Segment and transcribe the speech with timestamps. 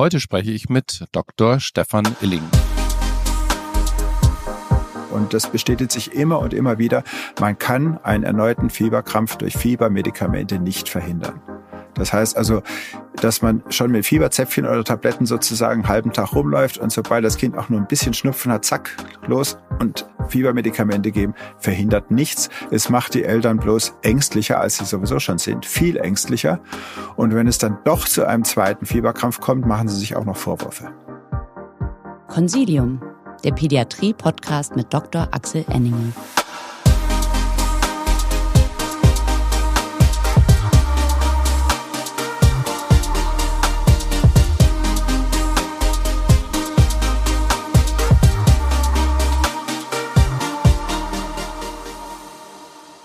[0.00, 1.60] Heute spreche ich mit Dr.
[1.60, 2.40] Stefan Illing.
[5.10, 7.04] Und das bestätigt sich immer und immer wieder.
[7.38, 11.42] Man kann einen erneuten Fieberkrampf durch Fiebermedikamente nicht verhindern.
[11.94, 12.62] Das heißt also,
[13.20, 17.36] dass man schon mit Fieberzäpfchen oder Tabletten sozusagen einen halben Tag rumläuft und sobald das
[17.36, 18.96] Kind auch nur ein bisschen Schnupfen hat, zack,
[19.26, 22.48] los und Fiebermedikamente geben, verhindert nichts.
[22.70, 26.60] Es macht die Eltern bloß ängstlicher, als sie sowieso schon sind, viel ängstlicher.
[27.16, 30.36] Und wenn es dann doch zu einem zweiten Fieberkrampf kommt, machen sie sich auch noch
[30.36, 30.92] Vorwürfe.
[32.28, 33.02] Consilium,
[33.44, 35.28] der Pädiatrie-Podcast mit Dr.
[35.32, 36.12] Axel Enninger.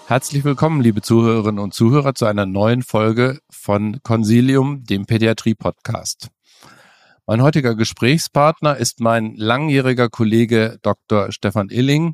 [0.08, 6.30] Herzlich willkommen, liebe Zuhörerinnen und Zuhörer, zu einer neuen Folge von Consilium, dem Pädiatrie-Podcast.
[7.26, 11.32] Mein heutiger Gesprächspartner ist mein langjähriger Kollege Dr.
[11.32, 12.14] Stefan Illing.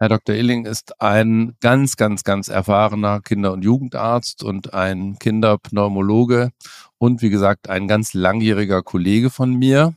[0.00, 0.34] Herr Dr.
[0.34, 6.50] Illing ist ein ganz, ganz, ganz erfahrener Kinder- und Jugendarzt und ein Kinderpneumologe
[6.98, 9.94] und wie gesagt ein ganz langjähriger Kollege von mir.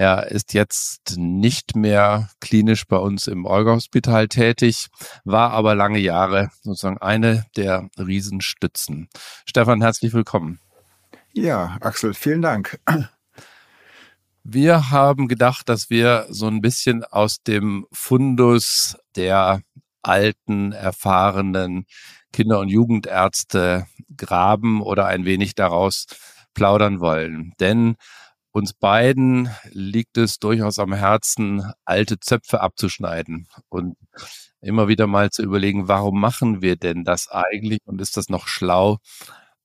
[0.00, 4.86] Er ist jetzt nicht mehr klinisch bei uns im Olga-Hospital tätig,
[5.24, 9.10] war aber lange Jahre sozusagen eine der Riesenstützen.
[9.44, 10.58] Stefan, herzlich willkommen.
[11.34, 12.80] Ja, Axel, vielen Dank.
[14.42, 19.60] Wir haben gedacht, dass wir so ein bisschen aus dem Fundus der
[20.00, 21.84] alten, erfahrenen
[22.32, 26.06] Kinder- und Jugendärzte graben oder ein wenig daraus
[26.54, 27.52] plaudern wollen.
[27.60, 27.96] Denn
[28.52, 33.96] uns beiden liegt es durchaus am Herzen, alte Zöpfe abzuschneiden und
[34.60, 38.48] immer wieder mal zu überlegen, warum machen wir denn das eigentlich und ist das noch
[38.48, 38.98] schlau,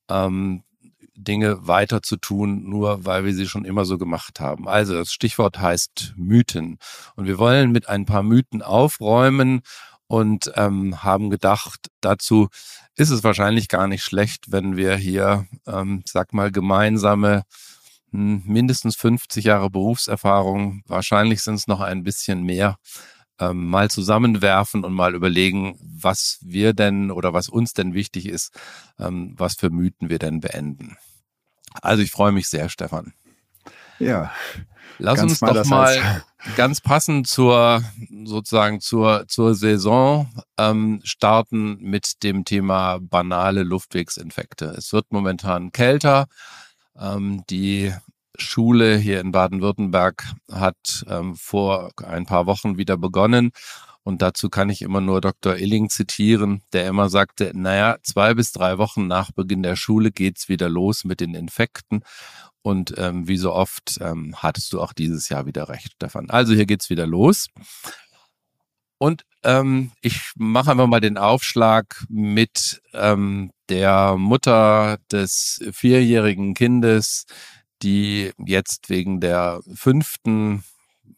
[0.09, 0.63] ähm,
[1.17, 4.67] Dinge weiter zu tun, nur weil wir sie schon immer so gemacht haben.
[4.67, 6.77] Also das Stichwort heißt Mythen.
[7.15, 9.61] Und wir wollen mit ein paar Mythen aufräumen
[10.07, 12.49] und ähm, haben gedacht, dazu
[12.95, 17.43] ist es wahrscheinlich gar nicht schlecht, wenn wir hier, ähm, sag mal, gemeinsame
[18.15, 22.77] mindestens 50 Jahre Berufserfahrung, wahrscheinlich sind es noch ein bisschen mehr,
[23.39, 28.57] ähm, mal zusammenwerfen und mal überlegen, was wir denn oder was uns denn wichtig ist,
[28.99, 30.97] ähm, was für Mythen wir denn beenden.
[31.81, 33.13] Also ich freue mich sehr, Stefan.
[33.99, 34.31] Ja.
[34.97, 36.23] Lass uns doch mal
[36.55, 37.83] ganz passend zur
[38.23, 44.65] sozusagen zur zur Saison ähm, starten mit dem Thema banale Luftwegsinfekte.
[44.77, 46.27] Es wird momentan kälter.
[46.97, 47.93] Ähm, die
[48.37, 53.51] Schule hier in Baden-Württemberg hat ähm, vor ein paar Wochen wieder begonnen.
[54.03, 55.55] Und dazu kann ich immer nur Dr.
[55.55, 60.47] Illing zitieren, der immer sagte, naja, zwei bis drei Wochen nach Beginn der Schule geht's
[60.47, 62.01] wieder los mit den Infekten.
[62.61, 66.29] Und ähm, wie so oft ähm, hattest du auch dieses Jahr wieder recht, Stefan.
[66.29, 67.47] Also hier geht's wieder los.
[68.97, 77.25] Und ähm, ich mache einfach mal den Aufschlag mit ähm, der Mutter des vierjährigen Kindes,
[77.81, 80.63] die jetzt wegen der fünften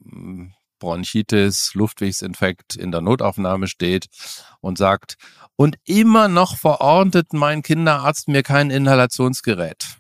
[0.04, 4.08] hm, Bronchitis, Luftwegsinfekt in der Notaufnahme steht
[4.62, 5.16] und sagt,
[5.56, 9.98] und immer noch verordnet mein Kinderarzt mir kein Inhalationsgerät.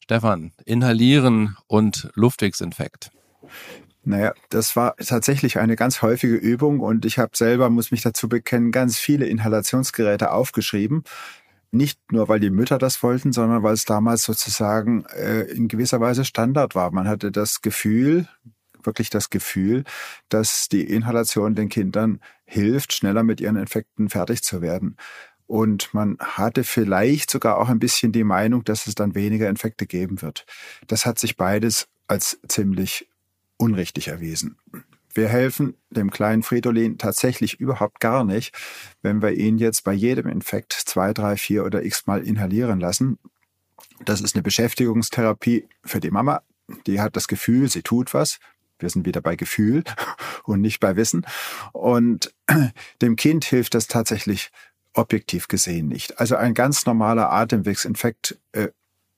[0.00, 3.10] Stefan, inhalieren und Luftwegsinfekt.
[4.04, 8.26] Naja, das war tatsächlich eine ganz häufige Übung und ich habe selber, muss mich dazu
[8.26, 11.04] bekennen, ganz viele Inhalationsgeräte aufgeschrieben.
[11.70, 16.00] Nicht nur, weil die Mütter das wollten, sondern weil es damals sozusagen äh, in gewisser
[16.00, 16.90] Weise Standard war.
[16.92, 18.26] Man hatte das Gefühl,
[18.82, 19.84] wirklich das Gefühl,
[20.28, 24.96] dass die Inhalation den Kindern hilft, schneller mit ihren Infekten fertig zu werden.
[25.46, 29.86] Und man hatte vielleicht sogar auch ein bisschen die Meinung, dass es dann weniger Infekte
[29.86, 30.44] geben wird.
[30.86, 33.08] Das hat sich beides als ziemlich
[33.56, 34.56] unrichtig erwiesen.
[35.18, 38.56] Wir helfen dem kleinen Fridolin tatsächlich überhaupt gar nicht,
[39.02, 43.18] wenn wir ihn jetzt bei jedem Infekt zwei, drei, vier oder x Mal inhalieren lassen.
[44.04, 46.42] Das ist eine Beschäftigungstherapie für die Mama.
[46.86, 48.38] Die hat das Gefühl, sie tut was.
[48.78, 49.82] Wir sind wieder bei Gefühl
[50.44, 51.26] und nicht bei Wissen.
[51.72, 52.32] Und
[53.02, 54.52] dem Kind hilft das tatsächlich
[54.94, 56.20] objektiv gesehen nicht.
[56.20, 58.68] Also ein ganz normaler Atemwegsinfekt äh,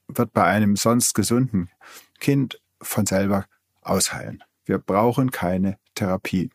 [0.09, 1.69] wird bei einem sonst gesunden
[2.21, 3.45] Kind von selber
[3.83, 4.43] ausheilen.
[4.71, 6.51] Wir brauchen keine Therapie.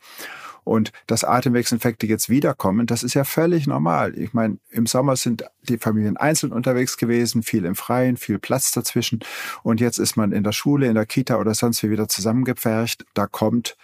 [0.64, 4.18] Und dass Atemwegsinfekte jetzt wiederkommen, das ist ja völlig normal.
[4.18, 8.72] Ich meine, im Sommer sind die Familien einzeln unterwegs gewesen, viel im Freien, viel Platz
[8.72, 9.20] dazwischen.
[9.64, 13.06] Und jetzt ist man in der Schule, in der Kita oder sonst wie wieder zusammengepfercht.
[13.14, 13.76] Da kommt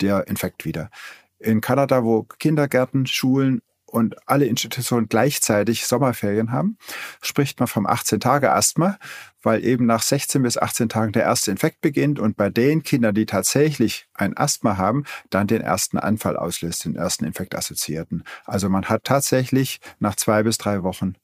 [0.00, 0.90] der Infekt wieder.
[1.38, 3.62] In Kanada, wo Kindergärten, Schulen
[3.96, 6.76] und alle Institutionen gleichzeitig Sommerferien haben,
[7.22, 8.98] spricht man vom 18-Tage-Asthma,
[9.42, 13.14] weil eben nach 16 bis 18 Tagen der erste Infekt beginnt und bei den Kindern,
[13.14, 18.24] die tatsächlich ein Asthma haben, dann den ersten Anfall auslöst, den ersten Infektassoziierten.
[18.44, 21.14] Also man hat tatsächlich nach zwei bis drei Wochen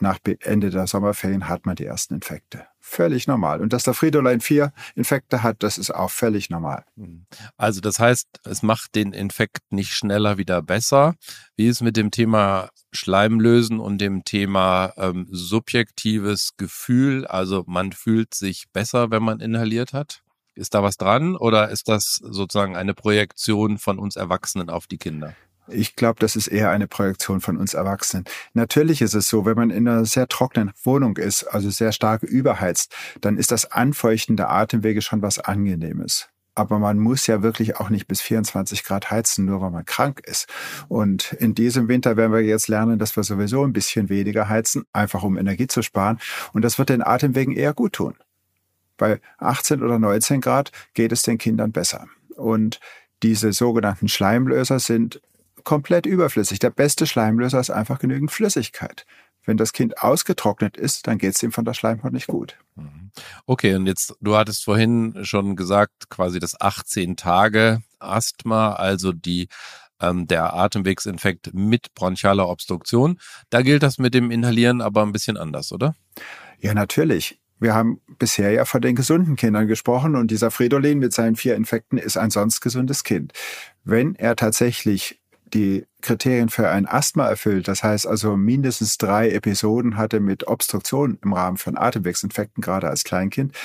[0.00, 2.66] nach Ende der Sommerferien hat man die ersten Infekte.
[2.90, 3.60] Völlig normal.
[3.60, 6.86] Und dass der Fridolin 4 Infekte hat, das ist auch völlig normal.
[6.96, 7.26] Hm.
[7.58, 11.14] Also das heißt, es macht den Infekt nicht schneller wieder besser.
[11.54, 17.26] Wie ist mit dem Thema Schleimlösen und dem Thema ähm, subjektives Gefühl?
[17.26, 20.22] Also man fühlt sich besser, wenn man inhaliert hat?
[20.54, 24.98] Ist da was dran oder ist das sozusagen eine Projektion von uns Erwachsenen auf die
[24.98, 25.36] Kinder?
[25.70, 28.24] Ich glaube, das ist eher eine Projektion von uns Erwachsenen.
[28.54, 32.22] Natürlich ist es so, wenn man in einer sehr trockenen Wohnung ist, also sehr stark
[32.22, 36.28] überheizt, dann ist das Anfeuchten der Atemwege schon was Angenehmes.
[36.54, 40.20] Aber man muss ja wirklich auch nicht bis 24 Grad heizen, nur weil man krank
[40.24, 40.48] ist.
[40.88, 44.84] Und in diesem Winter werden wir jetzt lernen, dass wir sowieso ein bisschen weniger heizen,
[44.92, 46.18] einfach um Energie zu sparen.
[46.52, 48.16] Und das wird den Atemwegen eher gut tun.
[48.96, 52.06] Bei 18 oder 19 Grad geht es den Kindern besser.
[52.34, 52.80] Und
[53.22, 55.20] diese sogenannten Schleimlöser sind
[55.68, 56.60] komplett überflüssig.
[56.60, 59.04] Der beste Schleimlöser ist einfach genügend Flüssigkeit.
[59.44, 62.56] Wenn das Kind ausgetrocknet ist, dann geht es ihm von der Schleimhaut nicht gut.
[62.74, 63.10] Mhm.
[63.44, 69.48] Okay, und jetzt, du hattest vorhin schon gesagt, quasi das 18 Tage Asthma, also die
[70.00, 73.20] ähm, der Atemwegsinfekt mit bronchialer Obstruktion.
[73.50, 75.94] Da gilt das mit dem Inhalieren aber ein bisschen anders, oder?
[76.60, 77.42] Ja, natürlich.
[77.60, 81.56] Wir haben bisher ja von den gesunden Kindern gesprochen und dieser Fridolin mit seinen vier
[81.56, 83.34] Infekten ist ein sonst gesundes Kind.
[83.84, 85.20] Wenn er tatsächlich
[85.54, 91.18] die Kriterien für ein Asthma erfüllt, das heißt also mindestens drei Episoden hatte mit Obstruktion
[91.22, 93.56] im Rahmen von Atemwegsinfekten, gerade als Kleinkind,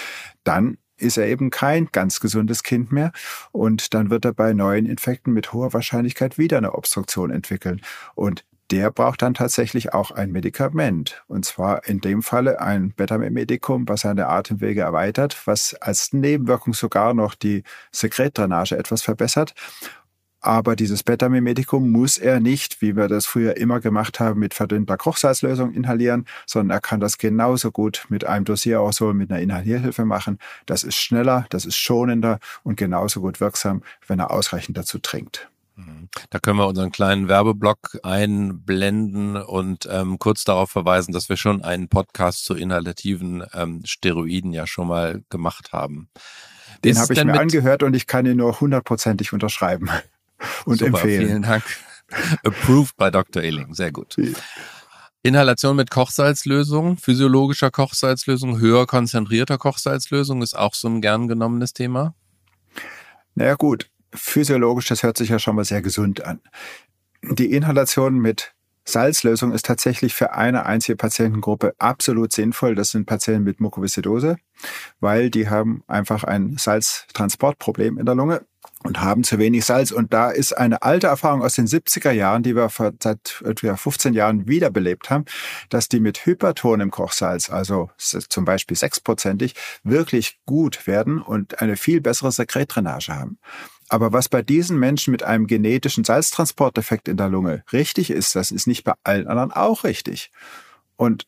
[0.44, 3.12] dann ist er eben kein ganz gesundes Kind mehr
[3.52, 7.82] und dann wird er bei neuen Infekten mit hoher Wahrscheinlichkeit wieder eine Obstruktion entwickeln.
[8.16, 11.24] Und der braucht dann tatsächlich auch ein Medikament.
[11.28, 17.14] Und zwar in dem Falle ein Betamimetikum, was seine Atemwege erweitert, was als Nebenwirkung sogar
[17.14, 19.54] noch die Sekretdrainage etwas verbessert.
[20.46, 24.98] Aber dieses Betamimetikum muss er nicht, wie wir das früher immer gemacht haben, mit verdünnter
[24.98, 30.40] Kochsalzlösung inhalieren, sondern er kann das genauso gut mit einem Dossieraerosol, mit einer Inhalierhilfe machen.
[30.66, 35.48] Das ist schneller, das ist schonender und genauso gut wirksam, wenn er ausreichend dazu trinkt.
[35.78, 36.10] Mhm.
[36.30, 41.64] Da können wir unseren kleinen Werbeblock einblenden und ähm, kurz darauf verweisen, dass wir schon
[41.64, 46.10] einen Podcast zu inhalativen ähm, Steroiden ja schon mal gemacht haben.
[46.84, 49.90] Den habe ich mir angehört und ich kann ihn nur hundertprozentig unterschreiben
[50.66, 51.28] und Super, empfehlen.
[51.28, 51.64] Vielen Dank.
[52.44, 53.44] Approved by Dr.
[53.44, 53.74] Illing.
[53.74, 54.16] Sehr gut.
[55.24, 62.14] Inhalation mit Kochsalzlösung, physiologischer Kochsalzlösung, höher konzentrierter Kochsalzlösung ist auch so ein gern genommenes Thema.
[63.34, 66.42] Naja gut, physiologisch, das hört sich ja schon mal sehr gesund an.
[67.22, 68.54] Die Inhalation mit
[68.86, 72.76] Salzlösung ist tatsächlich für eine einzige Patientengruppe absolut sinnvoll.
[72.76, 74.36] Das sind Patienten mit Mukoviszidose,
[75.00, 78.46] weil die haben einfach ein Salztransportproblem in der Lunge
[78.84, 79.92] und haben zu wenig Salz.
[79.92, 82.70] Und da ist eine alte Erfahrung aus den 70er Jahren, die wir
[83.00, 85.26] seit etwa 15 Jahren wiederbelebt haben,
[85.70, 92.02] dass die mit hypertonem Kochsalz, also zum Beispiel sechsprozentig, wirklich gut werden und eine viel
[92.02, 93.38] bessere Sekretdrainage haben.
[93.90, 98.52] Aber was bei diesen Menschen mit einem genetischen Salztransporteffekt in der Lunge richtig ist, das
[98.52, 100.32] ist nicht bei allen anderen auch richtig.
[100.96, 101.28] Und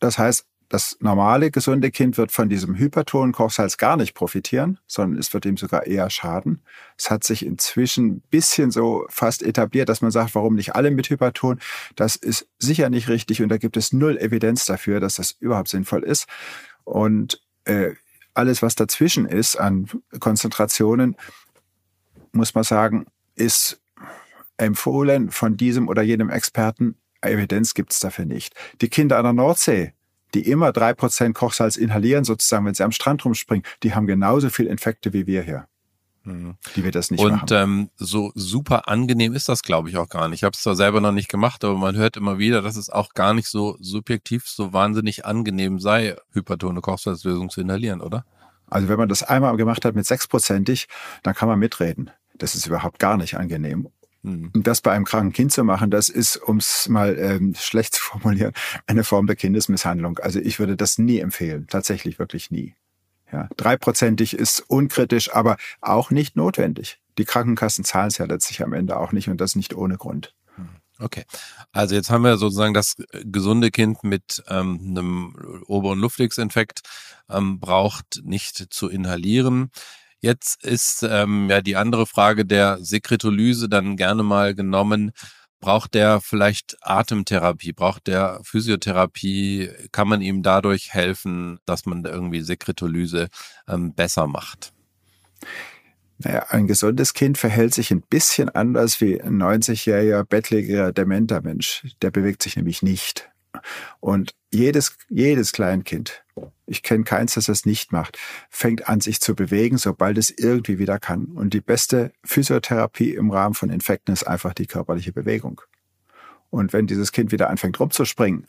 [0.00, 5.18] das heißt, das normale, gesunde Kind wird von diesem hypertonen Kochsalz gar nicht profitieren, sondern
[5.18, 6.62] es wird ihm sogar eher schaden.
[6.98, 10.90] Es hat sich inzwischen ein bisschen so fast etabliert, dass man sagt, warum nicht alle
[10.90, 11.60] mit Hyperton?
[11.96, 15.68] Das ist sicher nicht richtig und da gibt es null Evidenz dafür, dass das überhaupt
[15.68, 16.26] sinnvoll ist.
[16.84, 17.92] Und äh,
[18.34, 21.16] alles, was dazwischen ist an Konzentrationen,
[22.32, 23.06] muss man sagen,
[23.36, 23.80] ist
[24.56, 26.96] empfohlen von diesem oder jenem Experten.
[27.22, 28.54] Evidenz gibt es dafür nicht.
[28.80, 29.94] Die Kinder an der Nordsee,
[30.34, 34.50] die immer drei Prozent Kochsalz inhalieren, sozusagen, wenn sie am Strand rumspringen, die haben genauso
[34.50, 35.66] viel Infekte wie wir hier.
[36.24, 36.56] Mhm.
[36.74, 37.22] Die wir das nicht.
[37.22, 40.40] Und ähm, so super angenehm ist das, glaube ich, auch gar nicht.
[40.40, 42.88] Ich habe es zwar selber noch nicht gemacht, aber man hört immer wieder, dass es
[42.88, 48.24] auch gar nicht so subjektiv so wahnsinnig angenehm sei, hypertone Kochsalzlösung zu inhalieren, oder?
[48.70, 50.88] Also wenn man das einmal gemacht hat mit sechsprozentig,
[51.22, 52.10] dann kann man mitreden.
[52.36, 53.88] Das ist überhaupt gar nicht angenehm.
[54.24, 54.50] Mhm.
[54.54, 58.02] Das bei einem kranken Kind zu machen, das ist, um es mal ähm, schlecht zu
[58.02, 58.52] formulieren,
[58.86, 60.18] eine Form der Kindesmisshandlung.
[60.18, 62.74] Also ich würde das nie empfehlen, tatsächlich wirklich nie.
[63.30, 67.00] Ja, dreiprozentig ist unkritisch, aber auch nicht notwendig.
[67.18, 70.34] Die Krankenkassen zahlen es ja letztlich am Ende auch nicht und das nicht ohne Grund.
[70.56, 70.68] Hm.
[70.98, 71.24] Okay,
[71.72, 76.82] also jetzt haben wir sozusagen das gesunde Kind mit ähm, einem oberen Luftwegsinfekt
[77.28, 79.70] ähm, braucht nicht zu inhalieren.
[80.24, 85.12] Jetzt ist ähm, ja die andere Frage der Sekretolyse dann gerne mal genommen
[85.64, 87.72] Braucht der vielleicht Atemtherapie?
[87.72, 89.70] Braucht der Physiotherapie?
[89.92, 93.28] Kann man ihm dadurch helfen, dass man irgendwie Sekretolyse
[93.66, 94.74] ähm, besser macht?
[96.18, 101.86] Naja, ein gesundes Kind verhält sich ein bisschen anders wie ein 90-jähriger, bettlägerer, dementer Mensch.
[102.02, 103.30] Der bewegt sich nämlich nicht.
[104.00, 106.24] Und jedes, jedes Kleinkind,
[106.66, 108.18] ich kenne keins, das das nicht macht,
[108.50, 111.26] fängt an, sich zu bewegen, sobald es irgendwie wieder kann.
[111.26, 115.60] Und die beste Physiotherapie im Rahmen von Infekten ist einfach die körperliche Bewegung.
[116.50, 118.46] Und wenn dieses Kind wieder anfängt rumzuspringen,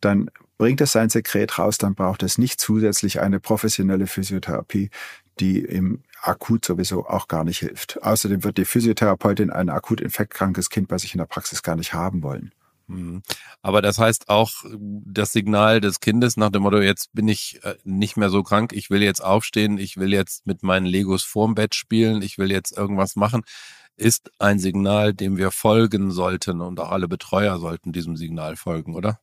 [0.00, 4.90] dann bringt es sein Sekret raus, dann braucht es nicht zusätzlich eine professionelle Physiotherapie,
[5.40, 8.02] die im akut sowieso auch gar nicht hilft.
[8.02, 11.92] Außerdem wird die Physiotherapeutin ein akut infektkrankes Kind bei sich in der Praxis gar nicht
[11.92, 12.52] haben wollen.
[12.86, 13.22] Mhm.
[13.62, 17.76] Aber das heißt auch das Signal des Kindes nach dem Motto, jetzt bin ich äh,
[17.84, 21.54] nicht mehr so krank, ich will jetzt aufstehen, ich will jetzt mit meinen Legos vorm
[21.54, 23.42] Bett spielen, ich will jetzt irgendwas machen,
[23.96, 28.94] ist ein Signal, dem wir folgen sollten und auch alle Betreuer sollten diesem Signal folgen,
[28.94, 29.20] oder?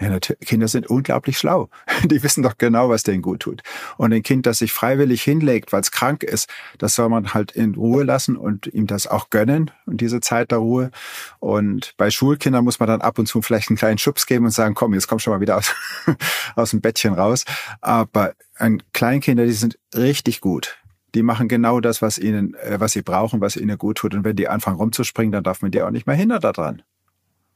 [0.00, 0.40] Ja, natürlich.
[0.48, 1.68] Kinder sind unglaublich schlau.
[2.04, 3.62] Die wissen doch genau, was denen gut tut.
[3.96, 6.48] Und ein Kind, das sich freiwillig hinlegt, weil es krank ist,
[6.78, 10.50] das soll man halt in Ruhe lassen und ihm das auch gönnen und diese Zeit
[10.50, 10.90] der Ruhe.
[11.38, 14.50] Und bei Schulkindern muss man dann ab und zu vielleicht einen kleinen Schubs geben und
[14.50, 15.72] sagen, komm, jetzt komm schon mal wieder aus,
[16.56, 17.44] aus dem Bettchen raus.
[17.80, 20.78] Aber ein Kleinkinder, die sind richtig gut.
[21.14, 24.14] Die machen genau das, was ihnen, äh, was sie brauchen, was ihnen gut tut.
[24.14, 26.82] Und wenn die anfangen rumzuspringen, dann darf man die auch nicht mehr hindern daran.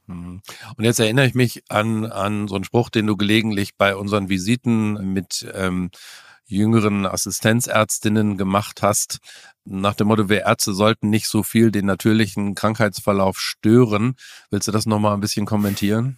[0.08, 0.42] Mhm.
[0.76, 4.28] Und jetzt erinnere ich mich an, an so einen Spruch, den du gelegentlich bei unseren
[4.28, 5.90] Visiten mit ähm,
[6.46, 9.18] jüngeren Assistenzärztinnen gemacht hast,
[9.64, 14.16] nach dem Motto, wir Ärzte sollten nicht so viel den natürlichen Krankheitsverlauf stören.
[14.50, 16.16] Willst du das nochmal ein bisschen kommentieren?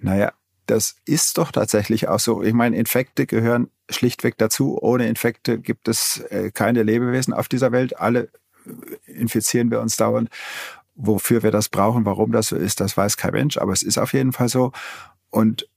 [0.00, 0.32] Naja,
[0.66, 2.42] das ist doch tatsächlich auch so.
[2.42, 4.78] Ich meine, Infekte gehören schlichtweg dazu.
[4.80, 7.98] Ohne Infekte gibt es äh, keine Lebewesen auf dieser Welt.
[7.98, 8.28] Alle
[9.06, 10.28] infizieren wir uns dauernd.
[11.00, 13.98] Wofür wir das brauchen, warum das so ist, das weiß kein Mensch, aber es ist
[13.98, 14.72] auf jeden Fall so.
[15.30, 15.68] Und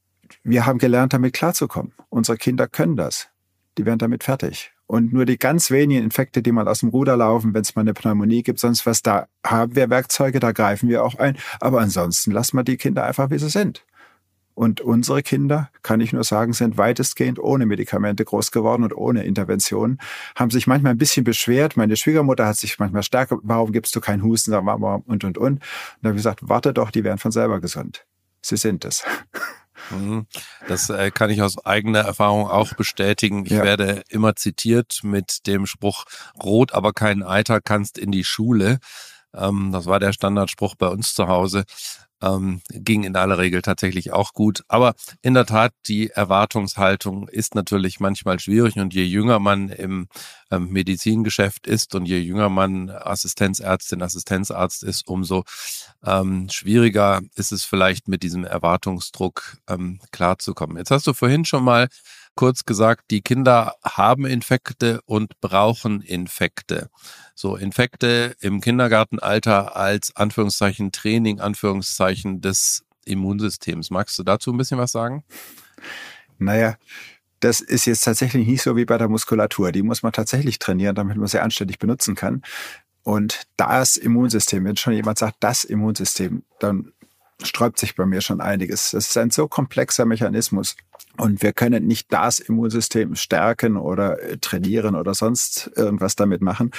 [0.43, 1.93] wir haben gelernt, damit klarzukommen.
[2.09, 3.29] Unsere Kinder können das.
[3.77, 4.71] Die werden damit fertig.
[4.87, 7.81] Und nur die ganz wenigen Infekte, die mal aus dem Ruder laufen, wenn es mal
[7.81, 11.37] eine Pneumonie gibt, sonst was, da haben wir Werkzeuge, da greifen wir auch ein.
[11.59, 13.85] Aber ansonsten lassen wir die Kinder einfach, wie sie sind.
[14.53, 19.23] Und unsere Kinder, kann ich nur sagen, sind weitestgehend ohne Medikamente groß geworden und ohne
[19.23, 19.97] Intervention,
[20.35, 21.77] haben sich manchmal ein bisschen beschwert.
[21.77, 25.37] Meine Schwiegermutter hat sich manchmal stärker, warum gibst du keinen Husten, und und und.
[25.37, 25.61] Und
[26.01, 28.05] da habe ich gesagt, warte doch, die werden von selber gesund.
[28.41, 29.03] Sie sind es.
[29.89, 30.27] Mhm.
[30.67, 33.45] Das äh, kann ich aus eigener Erfahrung auch bestätigen.
[33.45, 33.63] Ich ja.
[33.63, 36.05] werde immer zitiert mit dem Spruch,
[36.41, 38.79] rot aber kein Eiter kannst in die Schule.
[39.33, 41.63] Ähm, das war der Standardspruch bei uns zu Hause
[42.21, 44.63] ähm, ging in aller Regel tatsächlich auch gut.
[44.67, 50.07] Aber in der Tat, die Erwartungshaltung ist natürlich manchmal schwierig und je jünger man im
[50.51, 55.43] ähm, Medizingeschäft ist und je jünger man Assistenzärztin, Assistenzarzt ist, umso
[56.03, 60.77] ähm, schwieriger ist es vielleicht mit diesem Erwartungsdruck ähm, klarzukommen.
[60.77, 61.87] Jetzt hast du vorhin schon mal
[62.41, 66.89] kurz gesagt, die Kinder haben Infekte und brauchen Infekte.
[67.35, 73.91] So Infekte im Kindergartenalter als Anführungszeichen Training, Anführungszeichen des Immunsystems.
[73.91, 75.23] Magst du dazu ein bisschen was sagen?
[76.39, 76.77] Naja,
[77.41, 79.71] das ist jetzt tatsächlich nicht so wie bei der Muskulatur.
[79.71, 82.41] Die muss man tatsächlich trainieren, damit man sie anständig benutzen kann.
[83.03, 86.91] Und das Immunsystem, wenn schon jemand sagt, das Immunsystem, dann
[87.43, 88.91] sträubt sich bei mir schon einiges.
[88.91, 90.75] Das ist ein so komplexer Mechanismus.
[91.17, 96.71] Und wir können nicht das Immunsystem stärken oder äh, trainieren oder sonst irgendwas damit machen.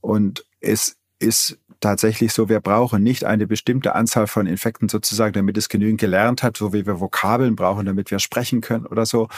[0.00, 5.56] Und es ist tatsächlich so, wir brauchen nicht eine bestimmte Anzahl von Infekten sozusagen, damit
[5.56, 9.28] es genügend gelernt hat, so wie wir Vokabeln brauchen, damit wir sprechen können oder so,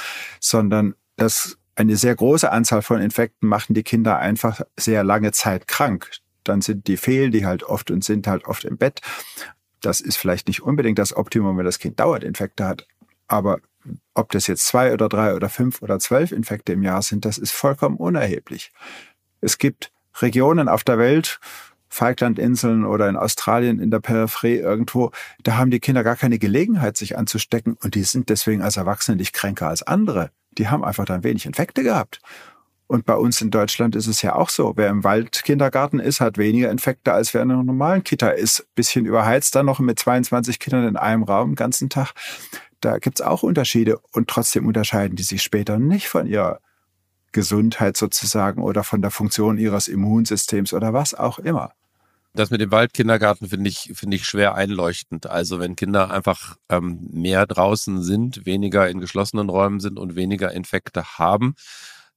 [0.40, 5.66] sondern das eine sehr große Anzahl von Infekten machen die Kinder einfach sehr lange Zeit
[5.66, 6.10] krank.
[6.44, 9.00] Dann sind die fehlen die halt oft und sind halt oft im Bett.
[9.80, 12.86] Das ist vielleicht nicht unbedingt das Optimum, wenn das Kind Dauerinfekte hat.
[13.28, 13.60] Aber
[14.14, 17.38] ob das jetzt zwei oder drei oder fünf oder zwölf Infekte im Jahr sind, das
[17.38, 18.72] ist vollkommen unerheblich.
[19.40, 21.40] Es gibt Regionen auf der Welt,
[21.88, 25.10] Falklandinseln oder in Australien in der Peripherie irgendwo,
[25.42, 29.16] da haben die Kinder gar keine Gelegenheit, sich anzustecken und die sind deswegen als Erwachsene
[29.16, 30.30] nicht kränker als andere.
[30.52, 32.20] Die haben einfach dann wenig Infekte gehabt.
[32.90, 34.72] Und bei uns in Deutschland ist es ja auch so.
[34.74, 38.66] Wer im Waldkindergarten ist, hat weniger Infekte, als wer in einer normalen Kita ist.
[38.74, 42.14] Bisschen überheizt dann noch mit 22 Kindern in einem Raum den ganzen Tag.
[42.80, 44.00] Da gibt's auch Unterschiede.
[44.10, 46.58] Und trotzdem unterscheiden die sich später nicht von ihrer
[47.30, 51.70] Gesundheit sozusagen oder von der Funktion ihres Immunsystems oder was auch immer.
[52.34, 55.28] Das mit dem Waldkindergarten finde ich, finde ich schwer einleuchtend.
[55.28, 60.50] Also wenn Kinder einfach ähm, mehr draußen sind, weniger in geschlossenen Räumen sind und weniger
[60.50, 61.54] Infekte haben,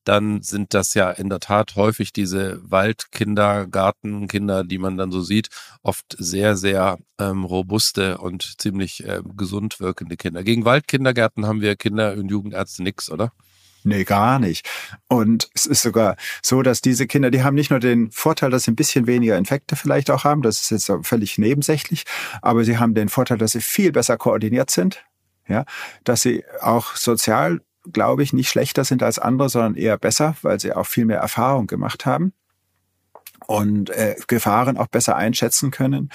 [0.04, 5.50] dann sind das ja in der Tat häufig diese Waldkindergartenkinder, die man dann so sieht,
[5.82, 10.44] oft sehr, sehr ähm, robuste und ziemlich äh, gesund wirkende Kinder.
[10.44, 13.32] Gegen Waldkindergärten haben wir Kinder- und Jugendärzte nix, oder?
[13.86, 14.68] Nee, gar nicht.
[15.10, 18.64] Und es ist sogar so, dass diese Kinder, die haben nicht nur den Vorteil, dass
[18.64, 22.06] sie ein bisschen weniger Infekte vielleicht auch haben, das ist jetzt völlig nebensächlich,
[22.42, 25.04] aber sie haben den Vorteil, dass sie viel besser koordiniert sind,
[25.48, 25.66] ja,
[26.06, 27.60] dass sie auch sozial,
[27.92, 31.20] glaube ich, nicht schlechter sind als andere, sondern eher besser, weil sie auch viel mehr
[31.20, 32.34] Erfahrung gemacht haben
[33.48, 36.10] und äh, Gefahren auch besser einschätzen können.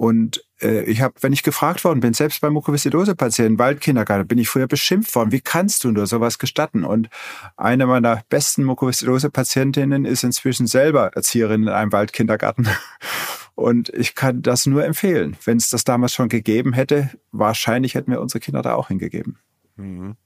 [0.00, 4.48] Und äh, ich habe, wenn ich gefragt worden bin, selbst bei Mukoviszidose-Patienten, Waldkindergarten, bin ich
[4.48, 5.30] früher beschimpft worden.
[5.30, 6.84] Wie kannst du nur sowas gestatten?
[6.84, 7.10] Und
[7.58, 12.66] eine meiner besten Mukoviszidose-Patientinnen ist inzwischen selber Erzieherin in einem Waldkindergarten.
[13.54, 15.36] Und ich kann das nur empfehlen.
[15.44, 19.36] Wenn es das damals schon gegeben hätte, wahrscheinlich hätten wir unsere Kinder da auch hingegeben.
[19.76, 20.16] Mhm.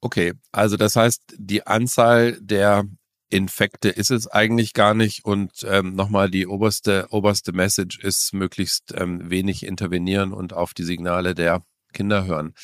[0.00, 2.84] Okay, also das heißt, die Anzahl der
[3.30, 5.24] Infekte ist es eigentlich gar nicht.
[5.24, 10.84] Und ähm, nochmal die oberste, oberste Message ist möglichst ähm, wenig intervenieren und auf die
[10.84, 11.62] Signale der
[11.92, 12.54] Kinder hören.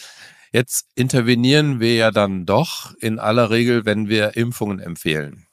[0.53, 5.44] Jetzt intervenieren wir ja dann doch in aller Regel, wenn wir Impfungen empfehlen.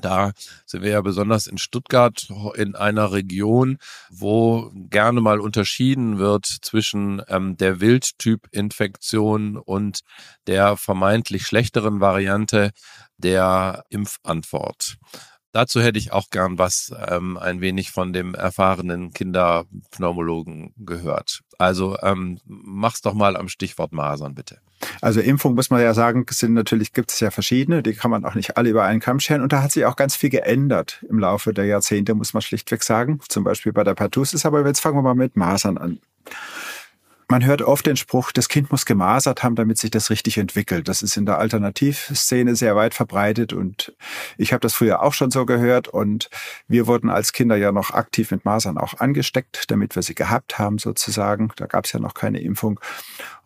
[0.00, 0.32] Da
[0.66, 3.78] sind wir ja besonders in Stuttgart in einer Region,
[4.10, 10.00] wo gerne mal unterschieden wird zwischen ähm, der Wildtyp-Infektion und
[10.46, 12.72] der vermeintlich schlechteren Variante
[13.18, 14.96] der Impfantwort.
[15.52, 21.40] Dazu hätte ich auch gern was ähm, ein wenig von dem erfahrenen Kinderpneumologen gehört.
[21.58, 24.58] Also ähm, mach's doch mal am Stichwort Masern, bitte.
[25.00, 28.24] Also Impfung muss man ja sagen, sind natürlich gibt es ja verschiedene, die kann man
[28.24, 31.04] auch nicht alle über einen Kamm scheren und da hat sich auch ganz viel geändert
[31.08, 33.20] im Laufe der Jahrzehnte, muss man schlichtweg sagen.
[33.28, 35.98] Zum Beispiel bei der Pertussis, aber jetzt fangen wir mal mit Masern an.
[37.30, 40.88] Man hört oft den Spruch, das Kind muss gemasert haben, damit sich das richtig entwickelt.
[40.88, 43.94] Das ist in der Alternativszene sehr weit verbreitet und
[44.38, 46.30] ich habe das früher auch schon so gehört und
[46.68, 50.58] wir wurden als Kinder ja noch aktiv mit Masern auch angesteckt, damit wir sie gehabt
[50.58, 51.52] haben sozusagen.
[51.56, 52.80] Da gab es ja noch keine Impfung.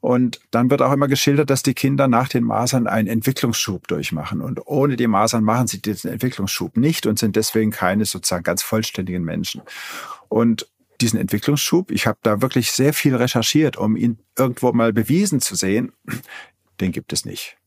[0.01, 4.41] Und dann wird auch immer geschildert, dass die Kinder nach den Masern einen Entwicklungsschub durchmachen.
[4.41, 8.63] Und ohne die Masern machen sie diesen Entwicklungsschub nicht und sind deswegen keine sozusagen ganz
[8.63, 9.63] vollständigen Menschen.
[10.29, 10.69] Und
[11.03, 15.55] diesen Entwicklungsschub, ich habe da wirklich sehr viel recherchiert, um ihn irgendwo mal bewiesen zu
[15.55, 15.93] sehen,
[16.81, 17.59] den gibt es nicht.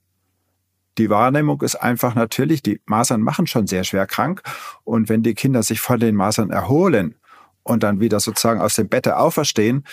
[0.97, 4.41] Die Wahrnehmung ist einfach natürlich, die Masern machen schon sehr schwer krank.
[4.83, 7.15] Und wenn die Kinder sich von den Masern erholen
[7.63, 9.83] und dann wieder sozusagen aus dem Bette auferstehen,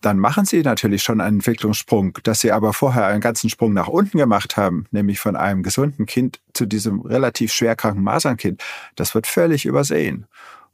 [0.00, 2.18] dann machen sie natürlich schon einen Entwicklungssprung.
[2.22, 6.06] Dass sie aber vorher einen ganzen Sprung nach unten gemacht haben, nämlich von einem gesunden
[6.06, 8.62] Kind zu diesem relativ schwerkranken Masernkind,
[8.94, 10.26] das wird völlig übersehen.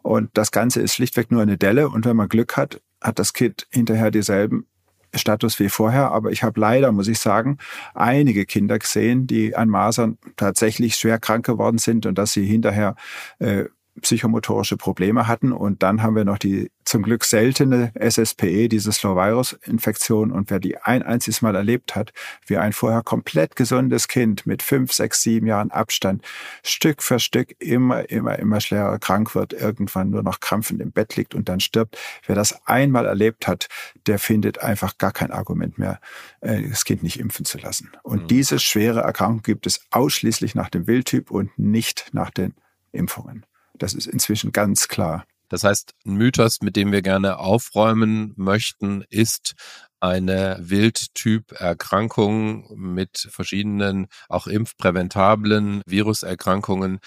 [0.02, 1.88] Und das Ganze ist schlichtweg nur eine Delle.
[1.88, 4.66] Und wenn man Glück hat, hat das Kind hinterher dieselben
[5.14, 6.10] Status wie vorher.
[6.10, 7.58] Aber ich habe leider, muss ich sagen,
[7.94, 12.94] einige Kinder gesehen, die an Masern tatsächlich schwer krank geworden sind und dass sie hinterher
[13.38, 13.64] äh,
[14.00, 15.52] psychomotorische Probleme hatten.
[15.52, 20.32] Und dann haben wir noch die zum Glück seltene SSPE, diese Slow-Virus-Infektion.
[20.32, 22.12] Und wer die ein einziges Mal erlebt hat,
[22.46, 26.24] wie ein vorher komplett gesundes Kind mit fünf, sechs, sieben Jahren Abstand
[26.62, 31.16] Stück für Stück immer, immer, immer schwerer krank wird, irgendwann nur noch krampfend im Bett
[31.16, 31.98] liegt und dann stirbt.
[32.26, 33.68] Wer das einmal erlebt hat,
[34.06, 36.00] der findet einfach gar kein Argument mehr,
[36.40, 37.90] äh, das Kind nicht impfen zu lassen.
[38.02, 38.26] Und mhm.
[38.28, 42.54] diese schwere Erkrankung gibt es ausschließlich nach dem Wildtyp und nicht nach den
[42.92, 43.44] Impfungen.
[43.78, 45.24] Das ist inzwischen ganz klar.
[45.48, 49.54] Das heißt, ein Mythos, mit dem wir gerne aufräumen möchten, ist
[50.00, 57.00] eine Wildtyp-Erkrankung mit verschiedenen, auch impfpräventablen Viruserkrankungen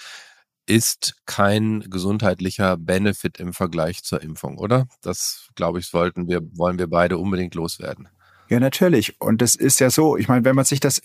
[0.66, 4.86] ist kein gesundheitlicher Benefit im Vergleich zur Impfung, oder?
[5.02, 8.08] Das, glaube ich, wollten wir, wollen wir beide unbedingt loswerden.
[8.48, 9.20] Ja, natürlich.
[9.20, 10.16] Und das ist ja so.
[10.16, 11.02] Ich meine, wenn man sich das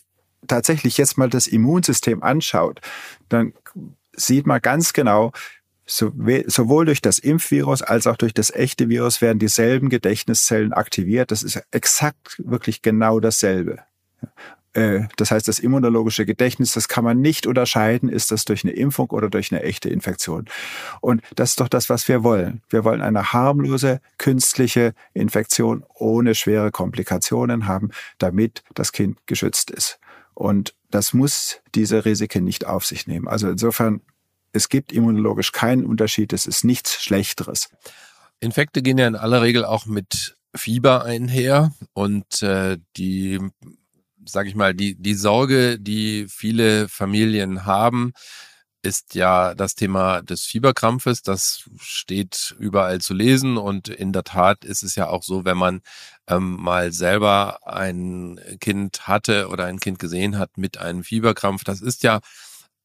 [0.47, 2.81] tatsächlich jetzt mal das Immunsystem anschaut,
[3.29, 3.53] dann
[4.13, 5.31] sieht man ganz genau,
[5.87, 11.31] sowohl durch das Impfvirus als auch durch das echte Virus werden dieselben Gedächtniszellen aktiviert.
[11.31, 13.79] Das ist exakt wirklich genau dasselbe.
[14.73, 18.73] Äh, das heißt, das immunologische Gedächtnis, das kann man nicht unterscheiden, ist das durch eine
[18.73, 20.45] Impfung oder durch eine echte Infektion.
[21.01, 22.61] Und das ist doch das, was wir wollen.
[22.69, 29.99] Wir wollen eine harmlose, künstliche Infektion ohne schwere Komplikationen haben, damit das Kind geschützt ist.
[30.33, 33.27] Und das muss diese Risiken nicht auf sich nehmen.
[33.27, 34.01] Also insofern
[34.57, 37.69] es gibt immunologisch keinen Unterschied, es ist nichts Schlechteres.
[38.39, 43.39] Infekte gehen ja in aller Regel auch mit Fieber einher und äh, die,
[44.25, 48.13] sage ich mal, die, die Sorge, die viele Familien haben,
[48.81, 51.21] ist ja das Thema des Fieberkrampfes.
[51.21, 55.57] Das steht überall zu lesen und in der Tat ist es ja auch so, wenn
[55.57, 55.81] man
[56.27, 61.81] ähm, mal selber ein Kind hatte oder ein Kind gesehen hat mit einem Fieberkrampf, das
[61.81, 62.21] ist ja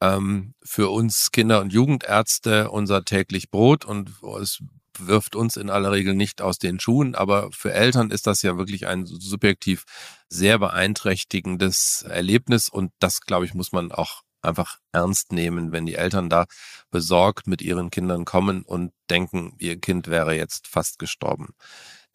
[0.03, 4.11] ähm, für uns Kinder- und Jugendärzte unser täglich Brot und
[4.41, 4.59] es
[4.99, 8.59] wirft uns in aller Regel nicht aus den Schuhen, aber für Eltern ist das ja
[8.59, 9.85] wirklich ein subjektiv
[10.29, 15.95] sehr beeinträchtigendes Erlebnis und das, glaube ich, muss man auch einfach ernst nehmen, wenn die
[15.95, 16.47] Eltern da
[16.91, 21.55] besorgt mit ihren Kindern kommen und denken, ihr Kind wäre jetzt fast gestorben.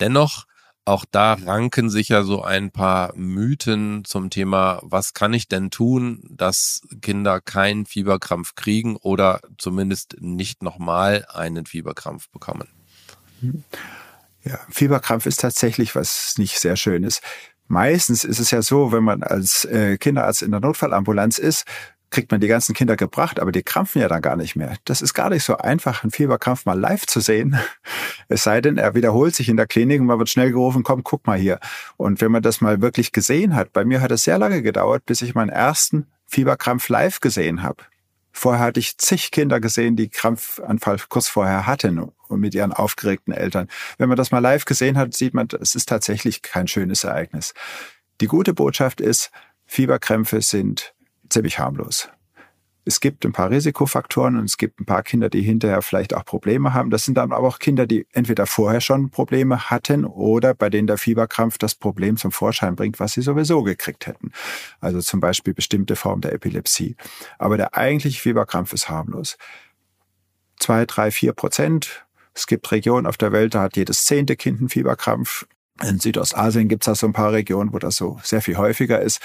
[0.02, 0.44] Dennoch
[0.88, 5.70] auch da ranken sich ja so ein paar Mythen zum Thema, was kann ich denn
[5.70, 12.70] tun, dass Kinder keinen Fieberkrampf kriegen oder zumindest nicht nochmal einen Fieberkrampf bekommen.
[14.44, 17.22] Ja, Fieberkrampf ist tatsächlich was nicht sehr Schönes.
[17.68, 21.66] Meistens ist es ja so, wenn man als äh, Kinderarzt in der Notfallambulanz ist,
[22.10, 24.76] kriegt man die ganzen Kinder gebracht, aber die krampfen ja dann gar nicht mehr.
[24.86, 27.58] Das ist gar nicht so einfach, einen Fieberkrampf mal live zu sehen.
[28.30, 31.02] Es sei denn, er wiederholt sich in der Klinik und man wird schnell gerufen, komm,
[31.02, 31.62] guck mal hier.
[31.96, 35.06] Und wenn man das mal wirklich gesehen hat, bei mir hat es sehr lange gedauert,
[35.06, 37.84] bis ich meinen ersten Fieberkrampf live gesehen habe.
[38.34, 43.34] Vorher hatte ich zig Kinder gesehen, die Krampfanfall kurz vorher hatten und mit ihren aufgeregten
[43.34, 43.70] Eltern.
[43.98, 47.54] Wenn man das mal live gesehen hat, sieht man, es ist tatsächlich kein schönes Ereignis.
[48.20, 49.32] Die gute Botschaft ist,
[49.66, 50.94] Fieberkrämpfe sind
[51.30, 52.10] ziemlich harmlos.
[52.88, 56.24] Es gibt ein paar Risikofaktoren und es gibt ein paar Kinder, die hinterher vielleicht auch
[56.24, 56.90] Probleme haben.
[56.90, 60.88] Das sind dann aber auch Kinder, die entweder vorher schon Probleme hatten oder bei denen
[60.88, 64.32] der Fieberkrampf das Problem zum Vorschein bringt, was sie sowieso gekriegt hätten.
[64.80, 66.96] Also zum Beispiel bestimmte Formen der Epilepsie.
[67.38, 69.38] Aber der eigentliche Fieberkrampf ist harmlos.
[70.58, 72.06] Zwei, drei, vier Prozent.
[72.34, 75.46] Es gibt Regionen auf der Welt, da hat jedes zehnte Kind einen Fieberkrampf.
[75.84, 79.02] In Südostasien gibt es da so ein paar Regionen, wo das so sehr viel häufiger
[79.02, 79.20] ist.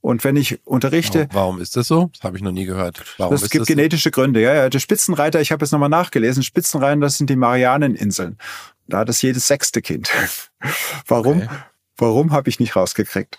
[0.00, 1.28] Und wenn ich unterrichte.
[1.32, 2.10] Warum ist das so?
[2.12, 3.02] Das habe ich noch nie gehört.
[3.18, 4.10] Warum es gibt das genetische so?
[4.10, 4.40] Gründe.
[4.40, 4.68] Ja, ja.
[4.68, 8.38] Der Spitzenreiter, ich habe es nochmal nachgelesen, Spitzenreiter, das sind die Marianeninseln.
[8.86, 10.10] Da hat es jedes sechste Kind.
[11.06, 11.38] Warum?
[11.38, 11.48] Okay.
[11.96, 13.38] Warum habe ich nicht rausgekriegt?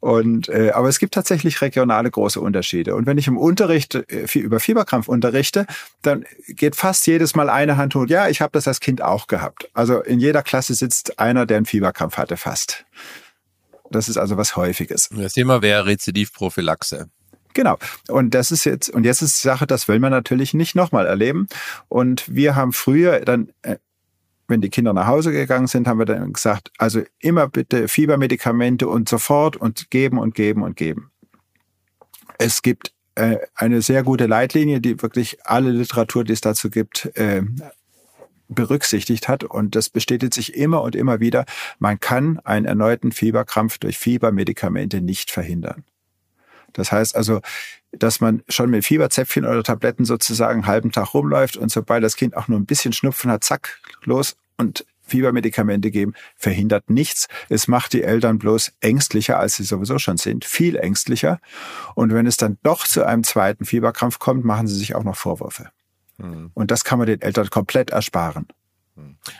[0.00, 2.94] Und äh, aber es gibt tatsächlich regionale große Unterschiede.
[2.94, 5.66] Und wenn ich im Unterricht äh, über Fieberkrampf unterrichte,
[6.02, 8.06] dann geht fast jedes Mal eine Hand hoch.
[8.06, 9.68] Ja, ich habe das als Kind auch gehabt.
[9.74, 12.84] Also in jeder Klasse sitzt einer, der einen Fieberkrampf hatte, fast.
[13.90, 15.08] Das ist also was Häufiges.
[15.10, 17.08] Das Thema wäre Rezidivprophylaxe.
[17.54, 17.78] Genau.
[18.08, 21.06] Und das ist jetzt, und jetzt ist die Sache, das will man natürlich nicht nochmal
[21.06, 21.48] erleben.
[21.88, 23.76] Und wir haben früher dann äh,
[24.48, 28.88] wenn die Kinder nach Hause gegangen sind, haben wir dann gesagt, also immer bitte Fiebermedikamente
[28.88, 31.10] und sofort und geben und geben und geben.
[32.38, 37.06] Es gibt äh, eine sehr gute Leitlinie, die wirklich alle Literatur, die es dazu gibt,
[37.16, 37.42] äh,
[38.48, 39.44] berücksichtigt hat.
[39.44, 41.44] Und das bestätigt sich immer und immer wieder.
[41.78, 45.84] Man kann einen erneuten Fieberkrampf durch Fiebermedikamente nicht verhindern.
[46.76, 47.40] Das heißt also,
[47.92, 52.16] dass man schon mit Fieberzäpfchen oder Tabletten sozusagen einen halben Tag rumläuft und sobald das
[52.16, 57.28] Kind auch nur ein bisschen Schnupfen hat, zack, los und Fiebermedikamente geben, verhindert nichts.
[57.48, 61.40] Es macht die Eltern bloß ängstlicher, als sie sowieso schon sind, viel ängstlicher.
[61.94, 65.16] Und wenn es dann doch zu einem zweiten Fieberkrampf kommt, machen sie sich auch noch
[65.16, 65.70] Vorwürfe.
[66.18, 66.50] Mhm.
[66.54, 68.46] Und das kann man den Eltern komplett ersparen.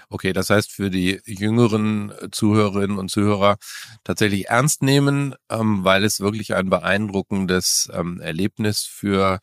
[0.08, 3.56] Okay, das heißt für die jüngeren Zuhörerinnen und Zuhörer
[4.04, 9.40] tatsächlich ernst nehmen, ähm, weil es wirklich ein beeindruckendes ähm, Erlebnis für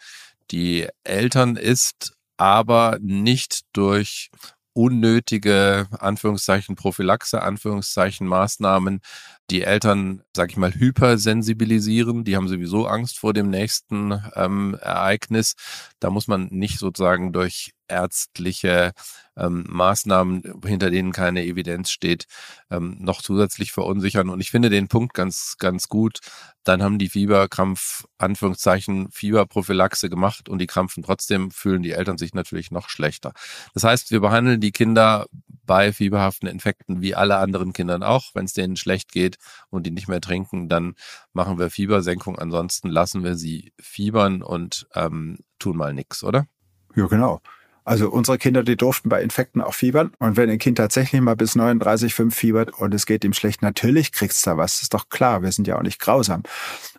[0.52, 4.30] die Eltern ist, aber nicht durch
[4.74, 9.02] unnötige Anführungszeichen Prophylaxe, Anführungszeichen Maßnahmen
[9.50, 12.24] die Eltern, sag ich mal, hypersensibilisieren.
[12.24, 15.56] Die haben sowieso Angst vor dem nächsten ähm, Ereignis.
[16.00, 18.94] Da muss man nicht sozusagen durch ärztliche
[19.36, 22.26] ähm, Maßnahmen, hinter denen keine Evidenz steht,
[22.72, 24.30] ähm, noch zusätzlich verunsichern.
[24.30, 26.20] Und ich finde den Punkt ganz, ganz gut.
[26.64, 32.34] Dann haben die Fieberkrampf, Anführungszeichen, Fieberprophylaxe gemacht und die krampfen trotzdem, fühlen die Eltern sich
[32.34, 33.34] natürlich noch schlechter.
[33.74, 35.28] Das heißt, wir behandeln die Kinder
[35.66, 38.32] bei fieberhaften Infekten wie alle anderen Kindern auch.
[38.34, 39.38] Wenn es denen schlecht geht
[39.70, 40.96] und die nicht mehr trinken, dann
[41.34, 42.38] machen wir Fiebersenkung.
[42.38, 46.48] Ansonsten lassen wir sie fiebern und ähm, tun mal nichts, oder?
[46.96, 47.42] Ja, genau.
[47.86, 50.14] Also unsere Kinder, die durften bei Infekten auch fiebern.
[50.20, 54.14] Und wenn ein Kind tatsächlich mal bis 39,5 fiebert und es geht ihm schlecht, natürlich
[54.14, 54.76] kriegt's da was.
[54.76, 55.42] Das ist doch klar.
[55.42, 56.44] Wir sind ja auch nicht grausam.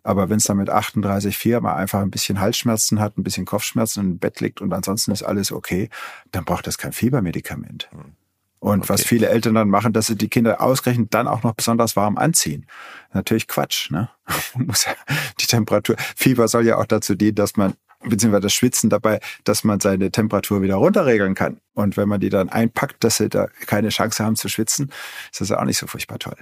[0.03, 4.01] Aber wenn es dann mit 38,4 mal einfach ein bisschen Halsschmerzen hat, ein bisschen Kopfschmerzen
[4.01, 5.89] im Bett liegt und ansonsten ist alles okay,
[6.33, 7.89] dann braucht das kein Fiebermedikament.
[7.91, 8.17] Hm.
[8.65, 8.89] Und okay.
[8.89, 12.17] was viele Eltern dann machen, dass sie die Kinder ausgerechnet dann auch noch besonders warm
[12.17, 12.65] anziehen.
[13.13, 14.09] Natürlich Quatsch, ne?
[15.39, 15.97] die Temperatur.
[16.17, 20.11] Fieber soll ja auch dazu dienen, dass man beziehungsweise das Schwitzen dabei, dass man seine
[20.11, 21.61] Temperatur wieder runterregeln kann.
[21.75, 24.91] Und wenn man die dann einpackt, dass sie da keine Chance haben zu schwitzen,
[25.31, 26.39] ist das auch nicht so furchtbar toll.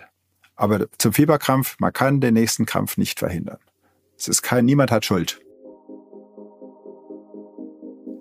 [0.55, 3.59] Aber zum Fieberkrampf, man kann den nächsten Krampf nicht verhindern.
[4.17, 5.41] Es ist kein, niemand hat Schuld.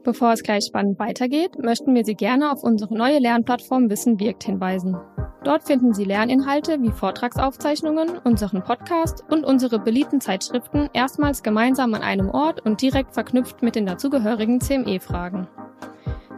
[0.03, 4.43] Bevor es gleich spannend weitergeht, möchten wir Sie gerne auf unsere neue Lernplattform Wissen wirkt
[4.43, 4.97] hinweisen.
[5.43, 12.01] Dort finden Sie Lerninhalte wie Vortragsaufzeichnungen, unseren Podcast und unsere beliebten Zeitschriften erstmals gemeinsam an
[12.01, 15.47] einem Ort und direkt verknüpft mit den dazugehörigen CME-Fragen.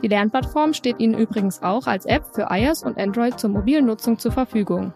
[0.02, 4.20] Die Lernplattform steht Ihnen übrigens auch als App für iOS und Android zur mobilen Nutzung
[4.20, 4.94] zur Verfügung.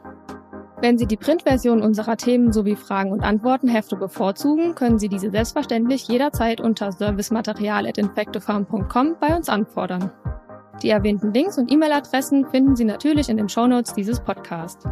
[0.80, 6.08] Wenn Sie die Printversion unserer Themen sowie Fragen und Antwortenhefte bevorzugen, können Sie diese selbstverständlich
[6.08, 10.12] jederzeit unter servicematerial.infectofarm.com bei uns anfordern.
[10.84, 14.86] Die erwähnten Links und E-Mail-Adressen finden Sie natürlich in den Shownotes dieses Podcasts.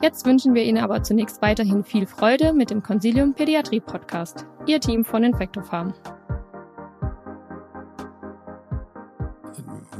[0.00, 4.46] Jetzt wünschen wir Ihnen aber zunächst weiterhin viel Freude mit dem Consilium Pädiatrie Podcast.
[4.64, 5.92] Ihr Team von Infectofarm.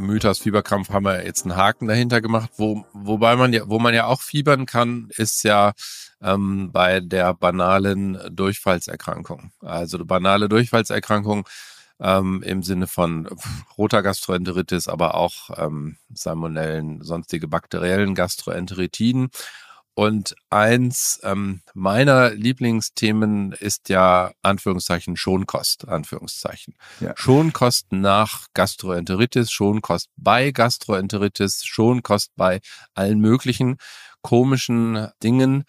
[0.00, 3.94] Mythos Fieberkrampf haben wir jetzt einen Haken dahinter gemacht, wo, wobei man ja, wo man
[3.94, 5.72] ja auch fiebern kann, ist ja
[6.22, 9.52] ähm, bei der banalen Durchfallserkrankung.
[9.60, 11.46] Also banale Durchfallserkrankung
[12.00, 13.28] ähm, im Sinne von
[13.76, 19.30] roter Gastroenteritis, aber auch ähm, Salmonellen, sonstige bakteriellen Gastroenteritiden.
[20.00, 26.74] Und eins ähm, meiner Lieblingsthemen ist ja Anführungszeichen Schonkost, Anführungszeichen.
[27.00, 27.12] Ja.
[27.18, 32.60] Schonkost nach Gastroenteritis, Schonkost bei Gastroenteritis, Schonkost bei
[32.94, 33.76] allen möglichen
[34.22, 35.64] komischen Dingen.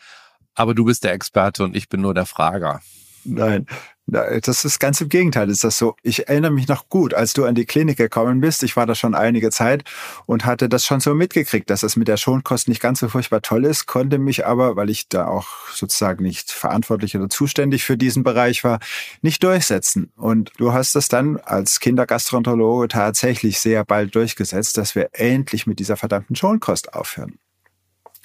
[0.56, 2.80] Aber du bist der Experte und ich bin nur der Frager.
[3.24, 3.68] Nein,
[4.08, 5.96] das ist ganz im Gegenteil, ist das so.
[6.02, 8.62] Ich erinnere mich noch gut, als du an die Klinik gekommen bist.
[8.64, 9.84] Ich war da schon einige Zeit
[10.26, 13.42] und hatte das schon so mitgekriegt, dass es mit der Schonkost nicht ganz so furchtbar
[13.42, 17.96] toll ist, konnte mich aber, weil ich da auch sozusagen nicht verantwortlich oder zuständig für
[17.96, 18.80] diesen Bereich war,
[19.22, 20.12] nicht durchsetzen.
[20.18, 25.80] Und du hast das dann als Kindergastroenterologe tatsächlich sehr bald durchgesetzt, dass wir endlich mit
[25.80, 27.40] dieser verdammten Schonkost aufhören.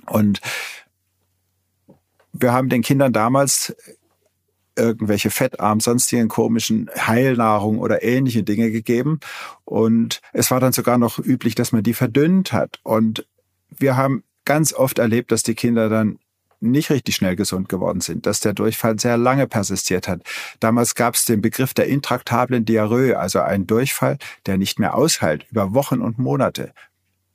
[0.06, 0.40] Und
[2.32, 3.74] wir haben den Kindern damals
[4.76, 9.20] irgendwelche fettarm, sonstigen komischen Heilnahrung oder ähnliche Dinge gegeben.
[9.64, 12.78] Und es war dann sogar noch üblich, dass man die verdünnt hat.
[12.82, 13.26] Und
[13.70, 16.18] wir haben ganz oft erlebt, dass die Kinder dann
[16.60, 20.22] nicht richtig schnell gesund geworden sind, dass der Durchfall sehr lange persistiert hat.
[20.58, 25.46] Damals gab es den Begriff der intraktablen Diarrhoe, also ein Durchfall, der nicht mehr aushält,
[25.50, 26.72] über Wochen und Monate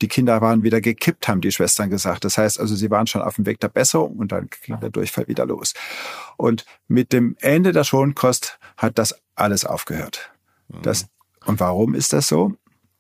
[0.02, 2.26] die Kinder waren wieder gekippt, haben die Schwestern gesagt.
[2.26, 4.90] Das heißt also, sie waren schon auf dem Weg der Besserung und dann ging der
[4.90, 5.74] Durchfall wieder los.
[6.42, 10.32] Und mit dem Ende der Schonkost hat das alles aufgehört.
[10.70, 10.82] Mhm.
[10.82, 11.06] Das,
[11.46, 12.54] und warum ist das so?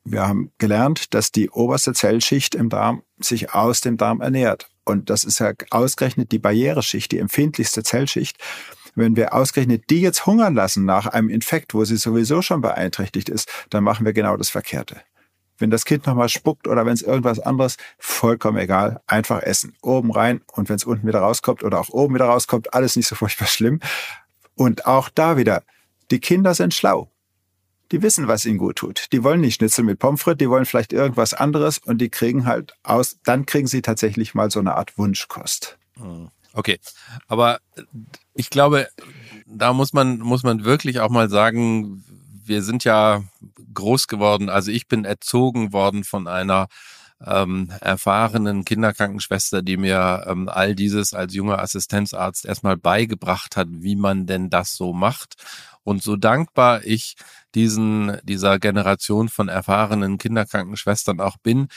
[0.04, 4.70] Wir haben gelernt, dass die oberste Zellschicht im Darm sich aus dem Darm ernährt.
[4.86, 8.38] Und das ist ja ausgerechnet die Barriereschicht, die empfindlichste Zellschicht.
[8.94, 13.28] Wenn wir ausgerechnet die jetzt hungern lassen nach einem Infekt, wo sie sowieso schon beeinträchtigt
[13.28, 15.02] ist, dann machen wir genau das Verkehrte.
[15.62, 19.76] Wenn das Kind nochmal spuckt oder wenn es irgendwas anderes, vollkommen egal, einfach essen.
[19.82, 23.08] Oben rein und wenn es unten wieder rauskommt oder auch oben wieder rauskommt, alles nicht
[23.08, 23.80] so furchtbar schlimm.
[24.56, 25.64] Und auch da wieder,
[26.10, 27.10] die Kinder sind schlau.
[27.92, 29.08] Die wissen, was ihnen gut tut.
[29.12, 32.46] Die wollen nicht Schnitzel mit Pommes frites, die wollen vielleicht irgendwas anderes und die kriegen
[32.46, 35.78] halt aus, dann kriegen sie tatsächlich mal so eine Art Wunschkost.
[35.98, 36.30] Hm.
[36.54, 36.80] Okay,
[37.28, 37.60] aber
[38.34, 38.88] ich glaube,
[39.46, 42.04] da muss man, muss man wirklich auch mal sagen,
[42.44, 43.24] wir sind ja
[43.74, 46.68] groß geworden, also ich bin erzogen worden von einer
[47.26, 53.96] ähm, erfahrenen Kinderkrankenschwester, die mir ähm, all dieses als junger Assistenzarzt erstmal beigebracht hat, wie
[53.96, 55.36] man denn das so macht.
[55.84, 57.16] Und so dankbar ich
[57.56, 61.68] diesen, dieser Generation von erfahrenen Kinderkrankenschwestern auch bin,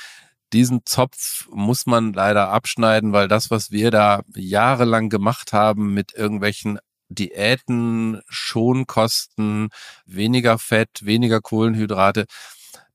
[0.53, 6.15] diesen Zopf muss man leider abschneiden, weil das, was wir da jahrelang gemacht haben mit
[6.15, 9.71] irgendwelchen Diäten, Schonkosten,
[10.07, 12.27] weniger Fett, weniger Kohlenhydrate.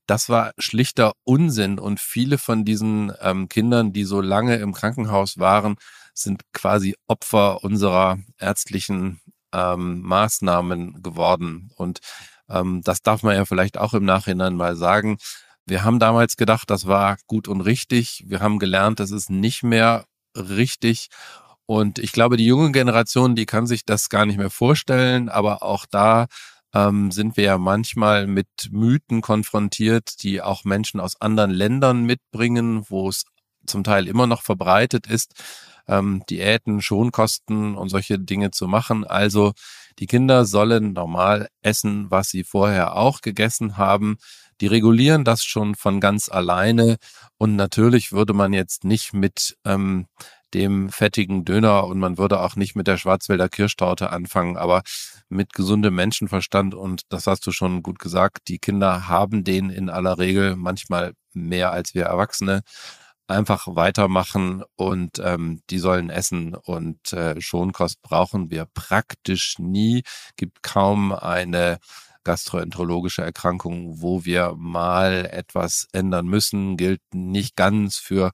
[0.06, 5.38] Das war schlichter Unsinn und viele von diesen ähm, Kindern, die so lange im Krankenhaus
[5.38, 5.76] waren,
[6.14, 9.20] sind quasi Opfer unserer ärztlichen
[9.52, 11.70] ähm, Maßnahmen geworden.
[11.76, 12.00] Und
[12.48, 15.18] ähm, das darf man ja vielleicht auch im Nachhinein mal sagen.
[15.66, 18.24] Wir haben damals gedacht, das war gut und richtig.
[18.26, 21.08] Wir haben gelernt, das ist nicht mehr richtig.
[21.70, 25.62] Und ich glaube, die junge Generation, die kann sich das gar nicht mehr vorstellen, aber
[25.62, 26.26] auch da
[26.74, 32.84] ähm, sind wir ja manchmal mit Mythen konfrontiert, die auch Menschen aus anderen Ländern mitbringen,
[32.88, 33.22] wo es
[33.66, 35.34] zum Teil immer noch verbreitet ist,
[35.86, 39.04] ähm, Diäten, Schonkosten und solche Dinge zu machen.
[39.04, 39.52] Also
[40.00, 44.16] die Kinder sollen normal essen, was sie vorher auch gegessen haben.
[44.60, 46.96] Die regulieren das schon von ganz alleine.
[47.38, 50.06] Und natürlich würde man jetzt nicht mit ähm,
[50.54, 54.82] dem fettigen Döner und man würde auch nicht mit der Schwarzwälder Kirschtorte anfangen, aber
[55.28, 59.90] mit gesundem Menschenverstand und das hast du schon gut gesagt, die Kinder haben den in
[59.90, 62.62] aller Regel manchmal mehr als wir Erwachsene
[63.30, 70.02] einfach weitermachen und ähm, die sollen essen und äh, Schonkost brauchen wir praktisch nie.
[70.36, 71.78] Gibt kaum eine
[72.24, 78.32] gastroenterologische Erkrankung, wo wir mal etwas ändern müssen, gilt nicht ganz für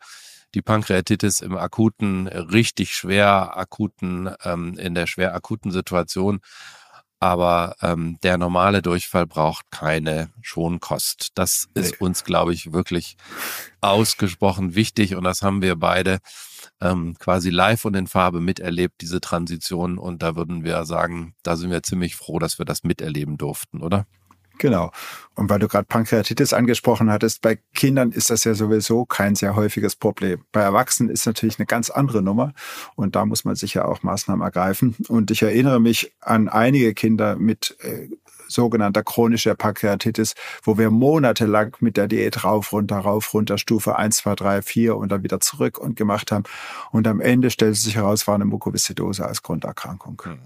[0.54, 6.40] die Pankreatitis im akuten, richtig schwer akuten, ähm, in der schwer akuten Situation.
[7.18, 11.30] Aber ähm, der normale Durchfall braucht keine Schonkost.
[11.34, 12.06] Das ist nee.
[12.06, 13.16] uns, glaube ich, wirklich
[13.80, 16.18] ausgesprochen wichtig und das haben wir beide
[16.80, 19.98] ähm, quasi live und in Farbe miterlebt, diese Transition.
[19.98, 23.82] Und da würden wir sagen, da sind wir ziemlich froh, dass wir das miterleben durften,
[23.82, 24.06] oder?
[24.58, 24.90] Genau.
[25.34, 29.54] Und weil du gerade Pankreatitis angesprochen hattest, bei Kindern ist das ja sowieso kein sehr
[29.54, 30.44] häufiges Problem.
[30.50, 32.52] Bei Erwachsenen ist natürlich eine ganz andere Nummer
[32.94, 34.96] und da muss man sicher auch Maßnahmen ergreifen.
[35.08, 38.08] Und ich erinnere mich an einige Kinder mit äh,
[38.48, 44.18] sogenannter chronischer Pankreatitis, wo wir monatelang mit der Diät rauf, runter, rauf, runter, Stufe 1,
[44.18, 46.44] 2, 3, 4 und dann wieder zurück und gemacht haben.
[46.90, 50.22] Und am Ende stellte sich heraus, war eine Mukoviszidose als Grunderkrankung.
[50.24, 50.38] Hm.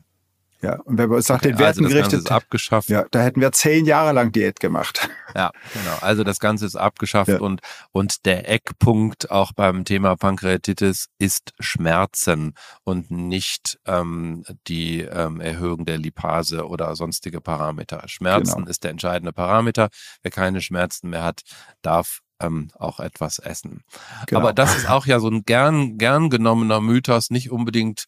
[0.62, 2.90] Ja, und wenn uns nach okay, den Werten also gerichtet, ist abgeschafft.
[2.90, 5.08] Ja, da hätten wir zehn Jahre lang Diät gemacht.
[5.34, 5.96] Ja, genau.
[6.00, 7.38] Also das Ganze ist abgeschafft ja.
[7.38, 7.60] und
[7.92, 15.84] und der Eckpunkt auch beim Thema Pankreatitis ist Schmerzen und nicht ähm, die ähm, Erhöhung
[15.84, 18.02] der Lipase oder sonstige Parameter.
[18.08, 18.68] Schmerzen genau.
[18.68, 19.88] ist der entscheidende Parameter.
[20.22, 21.42] Wer keine Schmerzen mehr hat,
[21.80, 23.84] darf ähm, auch etwas essen.
[24.26, 24.40] Genau.
[24.40, 28.04] Aber das ist auch ja so ein gern gern genommener Mythos, nicht unbedingt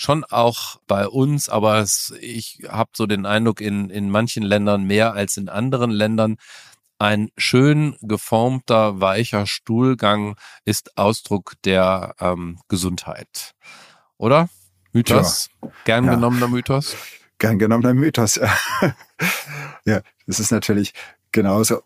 [0.00, 4.84] schon auch bei uns, aber es, ich habe so den Eindruck, in, in manchen Ländern
[4.84, 6.36] mehr als in anderen Ländern,
[6.98, 13.52] ein schön geformter, weicher Stuhlgang ist Ausdruck der ähm, Gesundheit.
[14.16, 14.48] Oder?
[14.92, 15.50] Mythos?
[15.62, 15.70] Ja.
[15.84, 16.14] Gern ja.
[16.14, 16.96] genommener Mythos?
[17.38, 18.36] Gern genommener Mythos.
[19.84, 20.94] ja, das ist natürlich
[21.30, 21.82] genauso.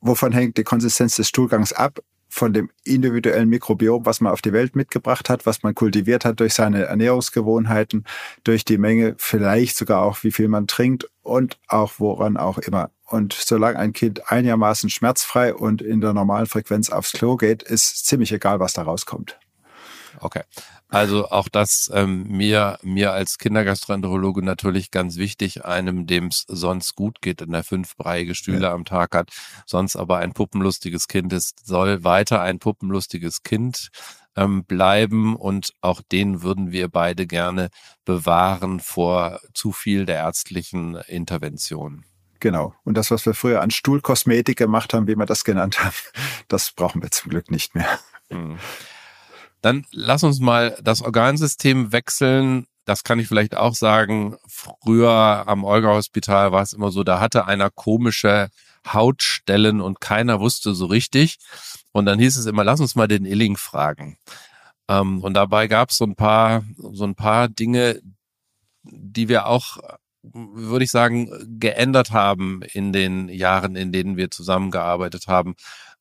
[0.00, 1.98] Wovon hängt die Konsistenz des Stuhlgangs ab?
[2.28, 6.40] Von dem individuellen Mikrobiom, was man auf die Welt mitgebracht hat, was man kultiviert hat
[6.40, 8.04] durch seine Ernährungsgewohnheiten,
[8.44, 12.90] durch die Menge, vielleicht sogar auch, wie viel man trinkt und auch woran auch immer.
[13.06, 18.06] Und solange ein Kind einigermaßen schmerzfrei und in der normalen Frequenz aufs Klo geht, ist
[18.06, 19.38] ziemlich egal, was da rauskommt.
[20.20, 20.42] Okay.
[20.88, 26.94] Also auch das ähm, mir, mir als Kindergastroenterologe natürlich ganz wichtig, einem, dem es sonst
[26.94, 28.72] gut geht, in der fünf breiige Stühle ja.
[28.72, 29.30] am Tag hat,
[29.66, 33.90] sonst aber ein puppenlustiges Kind ist, soll weiter ein puppenlustiges Kind
[34.34, 37.68] ähm, bleiben und auch den würden wir beide gerne
[38.06, 42.04] bewahren vor zu viel der ärztlichen Intervention.
[42.40, 42.74] Genau.
[42.84, 45.96] Und das, was wir früher an Stuhlkosmetik gemacht haben, wie wir das genannt haben,
[46.48, 47.98] das brauchen wir zum Glück nicht mehr.
[48.30, 48.58] Hm.
[49.60, 52.66] Dann lass uns mal das Organsystem wechseln.
[52.84, 54.36] Das kann ich vielleicht auch sagen.
[54.46, 58.48] Früher am Olga-Hospital war es immer so, da hatte einer komische
[58.86, 61.38] Hautstellen und keiner wusste so richtig.
[61.92, 64.16] Und dann hieß es immer, lass uns mal den Illing fragen.
[64.88, 68.00] Ähm, und dabei gab es so ein paar, so ein paar Dinge,
[68.82, 69.78] die wir auch,
[70.22, 75.54] würde ich sagen, geändert haben in den Jahren, in denen wir zusammengearbeitet haben.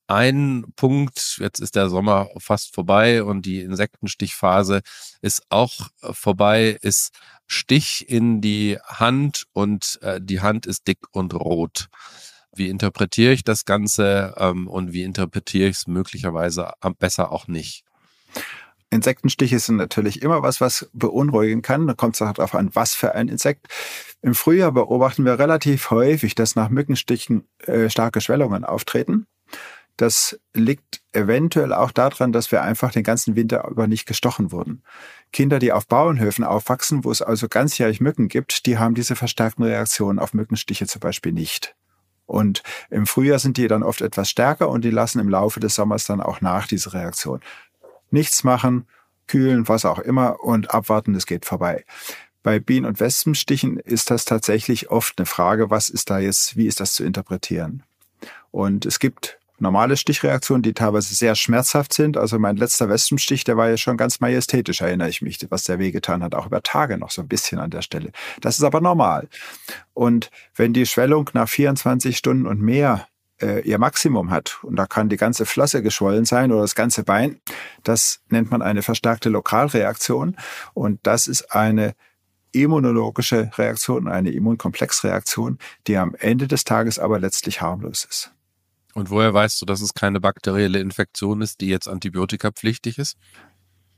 [0.07, 4.81] Ein Punkt, jetzt ist der Sommer fast vorbei und die Insektenstichphase
[5.21, 7.11] ist auch vorbei, ist
[7.45, 11.87] Stich in die Hand und äh, die Hand ist dick und rot.
[12.53, 17.83] Wie interpretiere ich das Ganze ähm, und wie interpretiere ich es möglicherweise besser auch nicht?
[18.89, 21.87] Insektenstiche sind natürlich immer was, was beunruhigen kann.
[21.87, 23.67] Da kommt es auch darauf an, was für ein Insekt.
[24.21, 29.27] Im Frühjahr beobachten wir relativ häufig, dass nach Mückenstichen äh, starke Schwellungen auftreten.
[29.97, 34.83] Das liegt eventuell auch daran, dass wir einfach den ganzen Winter über nicht gestochen wurden.
[35.33, 39.65] Kinder, die auf Bauernhöfen aufwachsen, wo es also ganzjährig Mücken gibt, die haben diese verstärkten
[39.65, 41.75] Reaktionen auf Mückenstiche zum Beispiel nicht.
[42.27, 45.75] Und im Frühjahr sind die dann oft etwas stärker und die lassen im Laufe des
[45.75, 47.39] Sommers dann auch nach, diese Reaktion.
[48.11, 48.85] Nichts machen,
[49.27, 51.85] kühlen, was auch immer und abwarten, es geht vorbei.
[52.43, 56.67] Bei Bienen- und Wespenstichen ist das tatsächlich oft eine Frage, was ist da jetzt, wie
[56.67, 57.83] ist das zu interpretieren?
[58.51, 62.17] Und es gibt normale Stichreaktionen, die teilweise sehr schmerzhaft sind.
[62.17, 65.79] Also mein letzter Wespenstich, der war ja schon ganz majestätisch, erinnere ich mich, was der
[65.79, 68.11] wehgetan hat, auch über Tage noch so ein bisschen an der Stelle.
[68.41, 69.27] Das ist aber normal.
[69.93, 73.07] Und wenn die Schwellung nach 24 Stunden und mehr
[73.41, 77.03] äh, ihr Maximum hat, und da kann die ganze Flosse geschwollen sein oder das ganze
[77.03, 77.39] Bein,
[77.83, 80.35] das nennt man eine verstärkte Lokalreaktion.
[80.73, 81.95] Und das ist eine
[82.51, 88.31] immunologische Reaktion, eine Immunkomplexreaktion, die am Ende des Tages aber letztlich harmlos ist.
[88.97, 93.15] Und woher weißt du, dass es keine bakterielle Infektion ist, die jetzt antibiotikapflichtig ist?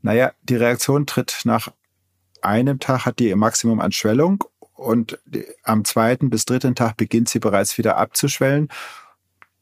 [0.01, 1.69] Naja, die Reaktion tritt nach
[2.41, 4.43] einem Tag, hat die ihr Maximum an Schwellung
[4.73, 5.17] und
[5.63, 8.67] am zweiten bis dritten Tag beginnt sie bereits wieder abzuschwellen.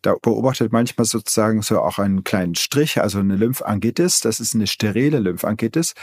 [0.01, 4.21] Da beobachtet manchmal sozusagen so auch einen kleinen Strich, also eine Lymphangitis.
[4.21, 5.93] Das ist eine sterile Lymphangitis.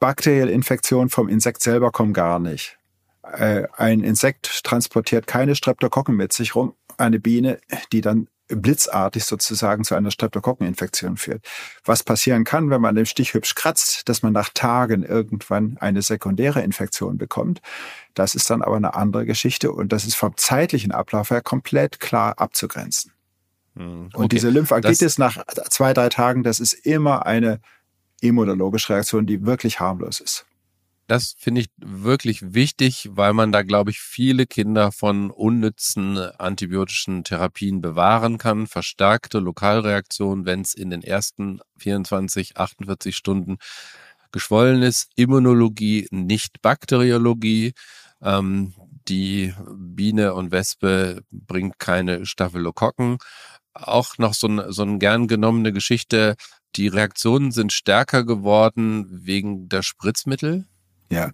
[0.00, 2.76] Bakterielle Infektionen vom Insekt selber kommen gar nicht.
[3.22, 6.74] Äh, ein Insekt transportiert keine Streptokokken mit sich rum.
[6.96, 7.60] Eine Biene,
[7.92, 11.44] die dann blitzartig sozusagen zu einer Streptokokkeninfektion führt.
[11.84, 16.02] Was passieren kann, wenn man den Stich hübsch kratzt, dass man nach Tagen irgendwann eine
[16.02, 17.60] sekundäre Infektion bekommt,
[18.14, 22.00] das ist dann aber eine andere Geschichte und das ist vom zeitlichen Ablauf her komplett
[22.00, 23.12] klar abzugrenzen.
[23.76, 24.22] Hm, okay.
[24.22, 27.60] Und diese Lymphangitis das nach zwei, drei Tagen, das ist immer eine
[28.20, 30.47] immunologische Reaktion, die wirklich harmlos ist.
[31.08, 37.24] Das finde ich wirklich wichtig, weil man da, glaube ich, viele Kinder von unnützen antibiotischen
[37.24, 38.66] Therapien bewahren kann.
[38.66, 43.56] Verstärkte Lokalreaktionen, wenn es in den ersten 24, 48 Stunden
[44.32, 45.08] geschwollen ist.
[45.16, 47.72] Immunologie, nicht Bakteriologie.
[48.20, 48.74] Ähm,
[49.08, 53.16] die Biene und Wespe bringt keine Staphylokokken.
[53.72, 56.36] Auch noch so, ein, so eine gern genommene Geschichte.
[56.76, 60.66] Die Reaktionen sind stärker geworden wegen der Spritzmittel.
[61.10, 61.32] Ja,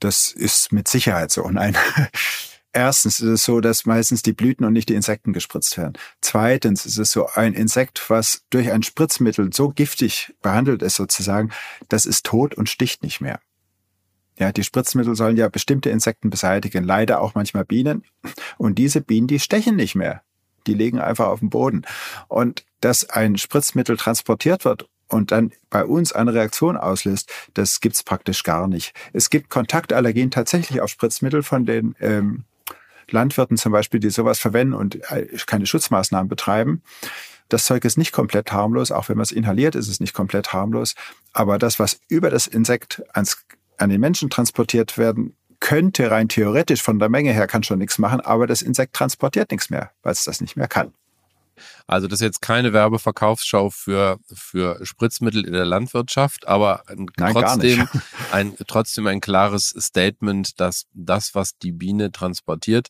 [0.00, 1.48] das ist mit Sicherheit so.
[1.48, 1.76] Nein.
[2.72, 5.94] Erstens ist es so, dass meistens die Blüten und nicht die Insekten gespritzt werden.
[6.20, 11.52] Zweitens ist es so, ein Insekt, was durch ein Spritzmittel so giftig behandelt ist sozusagen,
[11.88, 13.40] das ist tot und sticht nicht mehr.
[14.38, 18.04] Ja, die Spritzmittel sollen ja bestimmte Insekten beseitigen, leider auch manchmal Bienen.
[18.58, 20.20] Und diese Bienen, die stechen nicht mehr.
[20.66, 21.86] Die liegen einfach auf dem Boden.
[22.28, 28.02] Und dass ein Spritzmittel transportiert wird und dann bei uns eine Reaktion auslöst, das gibt's
[28.02, 28.92] praktisch gar nicht.
[29.12, 32.44] Es gibt Kontaktallergien tatsächlich auf Spritzmittel von den ähm,
[33.10, 36.82] Landwirten zum Beispiel, die sowas verwenden und äh, keine Schutzmaßnahmen betreiben.
[37.48, 40.52] Das Zeug ist nicht komplett harmlos, auch wenn man es inhaliert, ist es nicht komplett
[40.52, 40.94] harmlos.
[41.32, 43.44] Aber das, was über das Insekt ans,
[43.78, 47.98] an den Menschen transportiert werden könnte, rein theoretisch von der Menge her, kann schon nichts
[47.98, 50.92] machen, aber das Insekt transportiert nichts mehr, weil es das nicht mehr kann.
[51.86, 57.32] Also das ist jetzt keine Werbeverkaufsschau für, für Spritzmittel in der Landwirtschaft, aber ein, Nein,
[57.34, 57.88] trotzdem,
[58.32, 62.88] ein, trotzdem ein klares Statement, dass das, was die Biene transportiert,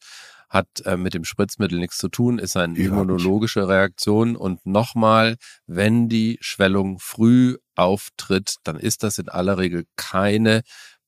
[0.49, 4.37] hat äh, mit dem Spritzmittel nichts zu tun, ist eine immunologische Reaktion.
[4.37, 5.37] Und nochmal,
[5.67, 10.63] wenn die Schwellung früh auftritt, dann ist das in aller Regel keine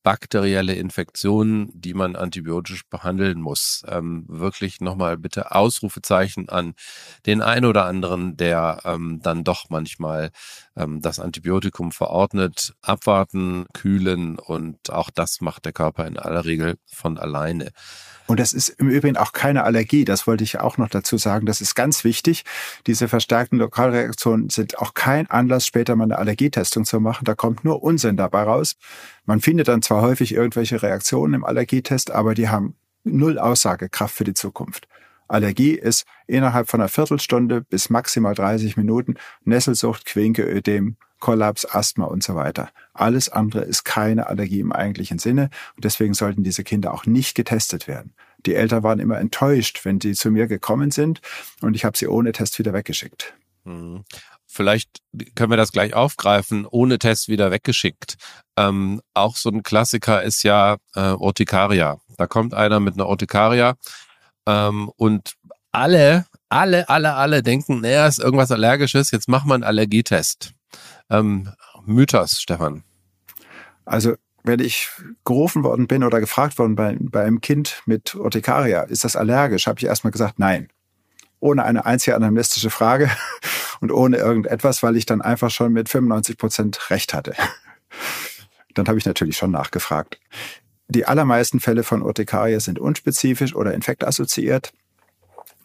[0.09, 3.83] bakterielle Infektionen, die man antibiotisch behandeln muss.
[3.87, 6.73] Ähm, wirklich nochmal bitte Ausrufezeichen an
[7.27, 10.31] den einen oder anderen, der ähm, dann doch manchmal
[10.77, 12.73] ähm, das Antibiotikum verordnet.
[12.81, 17.73] Abwarten, kühlen und auch das macht der Körper in aller Regel von alleine.
[18.29, 20.05] Und das ist im Übrigen auch keine Allergie.
[20.05, 21.47] Das wollte ich auch noch dazu sagen.
[21.47, 22.45] Das ist ganz wichtig.
[22.87, 27.25] Diese verstärkten Lokalreaktionen sind auch kein Anlass, später mal eine Allergietestung zu machen.
[27.25, 28.77] Da kommt nur Unsinn dabei raus.
[29.29, 34.25] Man findet dann zwar häufig irgendwelche Reaktionen im Allergietest, aber die haben null Aussagekraft für
[34.25, 34.89] die Zukunft.
[35.29, 42.07] Allergie ist innerhalb von einer Viertelstunde bis maximal 30 Minuten Nesselsucht, Quinke, Ödem, Kollaps, Asthma
[42.07, 42.71] und so weiter.
[42.95, 47.35] Alles andere ist keine Allergie im eigentlichen Sinne und deswegen sollten diese Kinder auch nicht
[47.35, 48.15] getestet werden.
[48.47, 51.21] Die Eltern waren immer enttäuscht, wenn sie zu mir gekommen sind
[51.61, 53.35] und ich habe sie ohne Test wieder weggeschickt.
[54.51, 55.01] Vielleicht
[55.35, 58.17] können wir das gleich aufgreifen, ohne Test wieder weggeschickt.
[58.57, 61.99] Ähm, auch so ein Klassiker ist ja äh, Urtikaria.
[62.17, 63.77] Da kommt einer mit einer Urtikaria
[64.47, 65.35] ähm, und
[65.71, 70.55] alle, alle, alle, alle denken, naja, ist irgendwas Allergisches, jetzt machen wir einen Allergietest.
[71.11, 71.53] Ähm,
[71.85, 72.83] Mythos, Stefan.
[73.85, 74.89] Also wenn ich
[75.25, 79.67] gerufen worden bin oder gefragt worden bei, bei einem Kind mit Urtikaria, ist das allergisch,
[79.67, 80.69] habe ich erstmal gesagt, nein.
[81.41, 83.11] Ohne eine einzige anamnestische Frage
[83.81, 87.35] und ohne irgendetwas, weil ich dann einfach schon mit 95 Prozent Recht hatte.
[88.75, 90.21] Dann habe ich natürlich schon nachgefragt.
[90.89, 94.73] Die allermeisten Fälle von Urtikaria sind unspezifisch oder infektassoziiert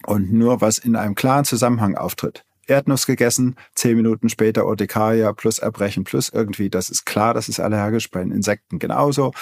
[0.05, 2.43] und nur was in einem klaren Zusammenhang auftritt.
[2.67, 7.59] Erdnuss gegessen, zehn Minuten später Urtikaria plus Erbrechen plus irgendwie, das ist klar, das ist
[7.59, 9.33] allergisch, bei den Insekten genauso.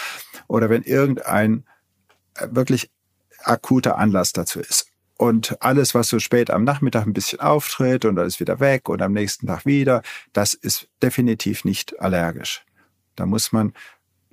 [0.47, 1.65] Oder wenn irgendein
[2.35, 2.91] äh, wirklich
[3.43, 4.90] akuter Anlass dazu ist.
[5.21, 8.89] Und alles, was so spät am Nachmittag ein bisschen auftritt und dann ist wieder weg
[8.89, 10.01] und am nächsten Tag wieder,
[10.33, 12.65] das ist definitiv nicht allergisch.
[13.15, 13.73] Da muss man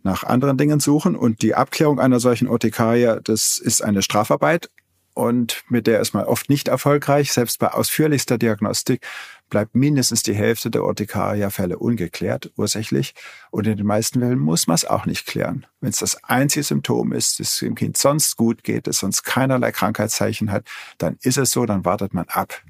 [0.02, 4.70] nach anderen Dingen suchen und die Abklärung einer solchen Urtikaria, das ist eine Strafarbeit
[5.12, 7.34] und mit der ist man oft nicht erfolgreich.
[7.34, 9.06] Selbst bei ausführlichster Diagnostik
[9.48, 13.14] bleibt mindestens die Hälfte der Urtikaria-Fälle ungeklärt, ursächlich.
[13.50, 15.66] Und in den meisten Fällen muss man es auch nicht klären.
[15.80, 19.22] Wenn es das einzige Symptom ist, dass es dem Kind sonst gut geht, es sonst
[19.22, 20.66] keinerlei Krankheitszeichen hat,
[20.98, 22.62] dann ist es so, dann wartet man ab.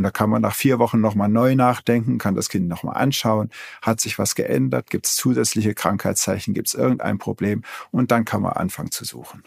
[0.00, 3.50] Und da kann man nach vier Wochen nochmal neu nachdenken, kann das Kind nochmal anschauen,
[3.82, 8.40] hat sich was geändert, gibt es zusätzliche Krankheitszeichen, gibt es irgendein Problem und dann kann
[8.40, 9.44] man anfangen zu suchen.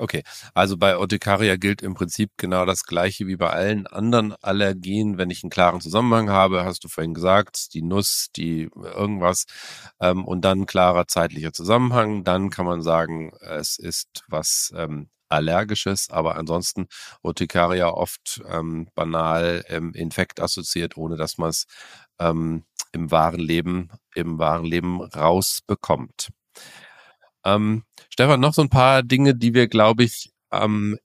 [0.00, 0.22] Okay,
[0.54, 5.18] also bei Urtikaria gilt im Prinzip genau das Gleiche wie bei allen anderen Allergien.
[5.18, 9.46] Wenn ich einen klaren Zusammenhang habe, hast du vorhin gesagt, die Nuss, die irgendwas
[10.00, 16.08] ähm, und dann klarer zeitlicher Zusammenhang, dann kann man sagen, es ist was ähm, Allergisches,
[16.10, 16.86] aber ansonsten
[17.22, 21.66] Urtikaria oft ähm, banal ähm, Infekt assoziiert, ohne dass man es
[22.20, 26.28] ähm, im wahren Leben, im wahren Leben rausbekommt.
[27.54, 30.98] Ähm, Stefan, noch so ein paar Dinge, die wir, glaube ich, ähm,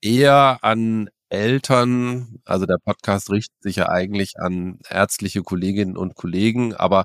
[0.00, 6.74] eher an Eltern, also der Podcast richtet sich ja eigentlich an ärztliche Kolleginnen und Kollegen,
[6.74, 7.04] aber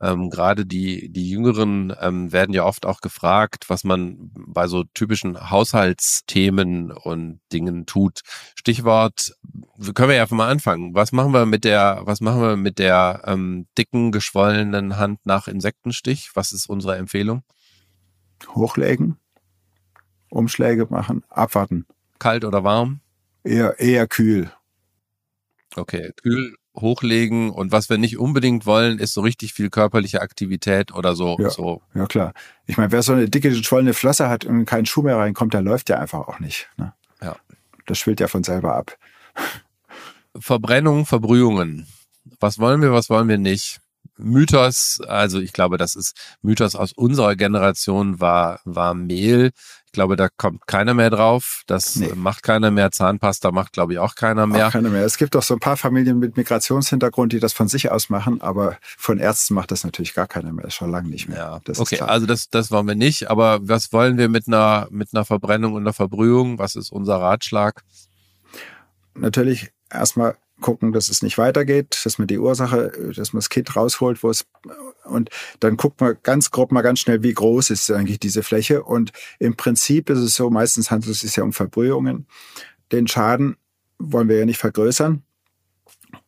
[0.00, 4.84] ähm, gerade die, die Jüngeren ähm, werden ja oft auch gefragt, was man bei so
[4.94, 8.20] typischen Haushaltsthemen und Dingen tut.
[8.54, 9.32] Stichwort,
[9.94, 10.94] können wir ja mal anfangen.
[10.94, 15.48] Was machen wir mit der, was machen wir mit der ähm, dicken, geschwollenen Hand nach
[15.48, 16.30] Insektenstich?
[16.34, 17.42] Was ist unsere Empfehlung?
[18.48, 19.16] Hochlegen,
[20.30, 21.86] Umschläge machen, abwarten.
[22.18, 23.00] Kalt oder warm?
[23.44, 24.50] Eher, eher kühl.
[25.76, 30.92] Okay, kühl hochlegen und was wir nicht unbedingt wollen, ist so richtig viel körperliche Aktivität
[30.92, 31.36] oder so.
[31.38, 31.82] Ja, so.
[31.94, 32.32] ja klar.
[32.66, 35.62] Ich meine, wer so eine dicke, geschwollene Flosse hat und keinen Schuh mehr reinkommt, der
[35.62, 36.68] läuft ja einfach auch nicht.
[36.76, 36.92] Ne?
[37.22, 37.36] Ja.
[37.86, 38.96] Das schwillt ja von selber ab.
[40.38, 41.86] Verbrennung, Verbrühungen.
[42.40, 43.80] Was wollen wir, was wollen wir nicht?
[44.18, 49.52] Mythos, also ich glaube, das ist Mythos aus unserer Generation war, war Mehl.
[49.86, 51.62] Ich glaube, da kommt keiner mehr drauf.
[51.66, 52.12] Das nee.
[52.14, 52.90] macht keiner mehr.
[52.90, 54.68] Zahnpasta macht, glaube ich, auch keiner mehr.
[54.68, 55.04] Auch keiner mehr.
[55.04, 58.42] Es gibt doch so ein paar Familien mit Migrationshintergrund, die das von sich aus machen,
[58.42, 60.64] aber von Ärzten macht das natürlich gar keiner mehr.
[60.64, 61.38] Das ist schon lange nicht mehr.
[61.38, 61.60] Ja.
[61.64, 63.30] Das okay, also das, das wollen wir nicht.
[63.30, 66.58] Aber was wollen wir mit einer, mit einer Verbrennung und einer Verbrühung?
[66.58, 67.82] Was ist unser Ratschlag?
[69.14, 73.74] Natürlich erstmal gucken, dass es nicht weitergeht, dass man die Ursache, dass man das Kind
[73.76, 74.46] rausholt, wo es
[75.04, 75.30] und
[75.60, 78.82] dann guckt man ganz grob mal ganz schnell, wie groß ist eigentlich diese Fläche.
[78.84, 82.26] Und im Prinzip ist es so, meistens handelt es sich ja um Verbrühungen.
[82.92, 83.56] Den Schaden
[83.98, 85.22] wollen wir ja nicht vergrößern.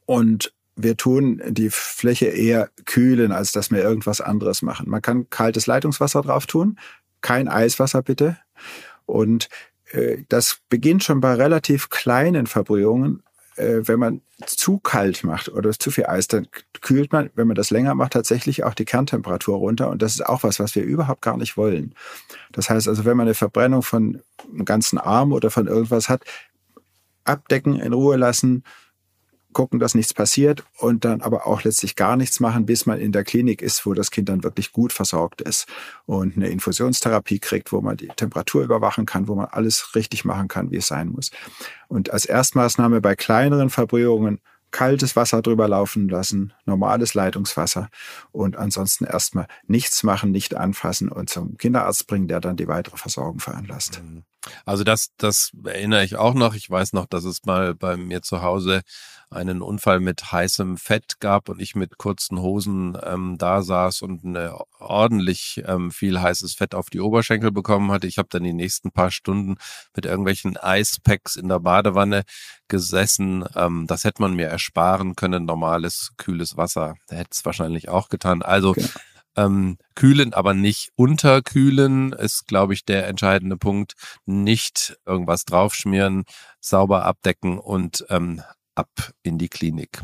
[0.07, 4.89] Und wir tun die Fläche eher kühlen, als dass wir irgendwas anderes machen.
[4.89, 6.79] Man kann kaltes Leitungswasser drauf tun,
[7.21, 8.39] kein Eiswasser bitte.
[9.05, 9.49] Und
[9.93, 13.23] äh, das beginnt schon bei relativ kleinen Verbrühungen
[13.61, 16.49] äh, wenn man zu kalt macht oder zu viel Eis, dann
[16.81, 19.91] kühlt man, wenn man das länger macht, tatsächlich auch die Kerntemperatur runter.
[19.91, 21.95] Und das ist auch was, was wir überhaupt gar nicht wollen.
[22.53, 26.25] Das heißt also, wenn man eine Verbrennung von einem ganzen Arm oder von irgendwas hat,
[27.25, 28.65] abdecken, in Ruhe lassen,
[29.53, 33.13] gucken, dass nichts passiert und dann aber auch letztlich gar nichts machen, bis man in
[33.13, 35.67] der Klinik ist, wo das Kind dann wirklich gut versorgt ist
[36.07, 40.49] und eine Infusionstherapie kriegt, wo man die Temperatur überwachen kann, wo man alles richtig machen
[40.49, 41.31] kann, wie es sein muss.
[41.89, 44.41] Und als Erstmaßnahme bei kleineren Verbrühungen
[44.71, 47.89] kaltes Wasser drüber laufen lassen, normales Leitungswasser
[48.31, 52.97] und ansonsten erstmal nichts machen, nicht anfassen und zum Kinderarzt bringen, der dann die weitere
[52.97, 54.01] Versorgung veranlasst.
[54.03, 54.23] Mhm.
[54.65, 56.55] Also das, das erinnere ich auch noch.
[56.55, 58.83] Ich weiß noch, dass es mal bei mir zu Hause
[59.31, 64.25] einen Unfall mit heißem Fett gab und ich mit kurzen Hosen ähm, da saß und
[64.25, 68.09] eine ordentlich ähm, viel heißes Fett auf die Oberschenkel bekommen hatte.
[68.09, 69.57] Ich habe dann die nächsten paar Stunden
[69.95, 72.25] mit irgendwelchen Eispacks in der Badewanne
[72.67, 73.45] gesessen.
[73.55, 76.95] Ähm, das hätte man mir ersparen können, normales, kühles Wasser.
[77.09, 78.43] Hätte es wahrscheinlich auch getan.
[78.43, 78.87] Also okay.
[79.37, 83.95] Ähm, kühlen, aber nicht unterkühlen ist, glaube ich, der entscheidende Punkt.
[84.27, 86.25] Nicht irgendwas draufschmieren,
[86.61, 88.43] sauber abdecken und ähm,
[88.75, 90.03] ab in die Klinik.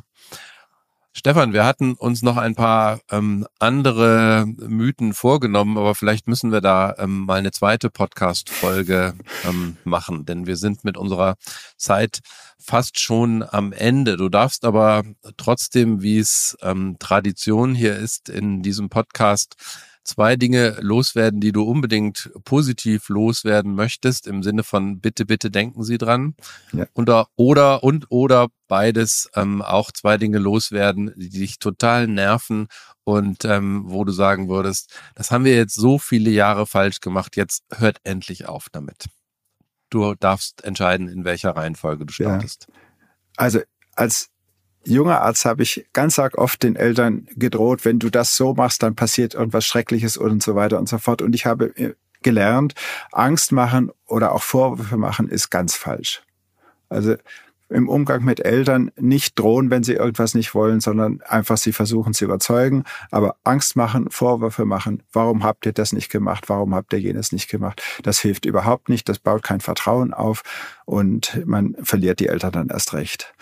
[1.18, 6.60] Stefan, wir hatten uns noch ein paar ähm, andere Mythen vorgenommen, aber vielleicht müssen wir
[6.60, 9.14] da ähm, mal eine zweite Podcast-Folge
[9.48, 11.36] ähm, machen, denn wir sind mit unserer
[11.78, 12.20] Zeit
[12.58, 14.18] fast schon am Ende.
[14.18, 15.04] Du darfst aber
[15.38, 19.56] trotzdem, wie es ähm, Tradition hier ist in diesem Podcast,
[20.07, 25.82] zwei Dinge loswerden, die du unbedingt positiv loswerden möchtest, im Sinne von bitte, bitte denken
[25.82, 26.34] Sie dran.
[26.72, 26.86] Ja.
[26.94, 32.68] Oder, oder und oder beides ähm, auch zwei Dinge loswerden, die dich total nerven
[33.04, 37.36] und ähm, wo du sagen würdest, das haben wir jetzt so viele Jahre falsch gemacht,
[37.36, 39.07] jetzt hört endlich auf damit.
[39.90, 42.66] Du darfst entscheiden, in welcher Reihenfolge du startest.
[42.68, 42.74] Ja.
[43.36, 43.61] Also
[43.94, 44.30] als
[44.87, 48.82] junger Arzt habe ich ganz arg oft den Eltern gedroht, wenn du das so machst,
[48.82, 51.22] dann passiert irgendwas Schreckliches und so weiter und so fort.
[51.22, 52.74] Und ich habe äh, gelernt,
[53.12, 56.22] Angst machen oder auch Vorwürfe machen ist ganz falsch.
[56.89, 57.16] Also
[57.68, 62.14] im Umgang mit Eltern nicht drohen, wenn sie irgendwas nicht wollen, sondern einfach sie versuchen
[62.14, 62.84] zu überzeugen.
[63.11, 67.32] Aber Angst machen, Vorwürfe machen, warum habt ihr das nicht gemacht, warum habt ihr jenes
[67.32, 70.43] nicht gemacht, das hilft überhaupt nicht, das baut kein Vertrauen auf
[70.84, 73.34] und man verliert die Eltern dann erst recht.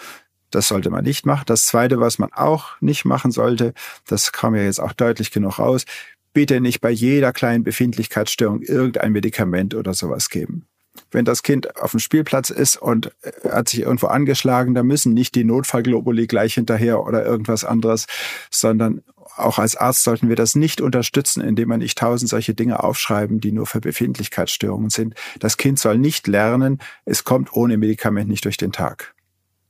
[0.54, 1.44] Das sollte man nicht machen.
[1.46, 3.74] Das Zweite, was man auch nicht machen sollte,
[4.06, 5.84] das kam ja jetzt auch deutlich genug raus,
[6.32, 10.66] bitte nicht bei jeder kleinen Befindlichkeitsstörung irgendein Medikament oder sowas geben.
[11.10, 15.12] Wenn das Kind auf dem Spielplatz ist und äh, hat sich irgendwo angeschlagen, da müssen
[15.12, 18.06] nicht die Notfallglobuli gleich hinterher oder irgendwas anderes,
[18.50, 19.02] sondern
[19.36, 23.40] auch als Arzt sollten wir das nicht unterstützen, indem man nicht tausend solche Dinge aufschreiben,
[23.40, 25.14] die nur für Befindlichkeitsstörungen sind.
[25.40, 29.13] Das Kind soll nicht lernen, es kommt ohne Medikament nicht durch den Tag.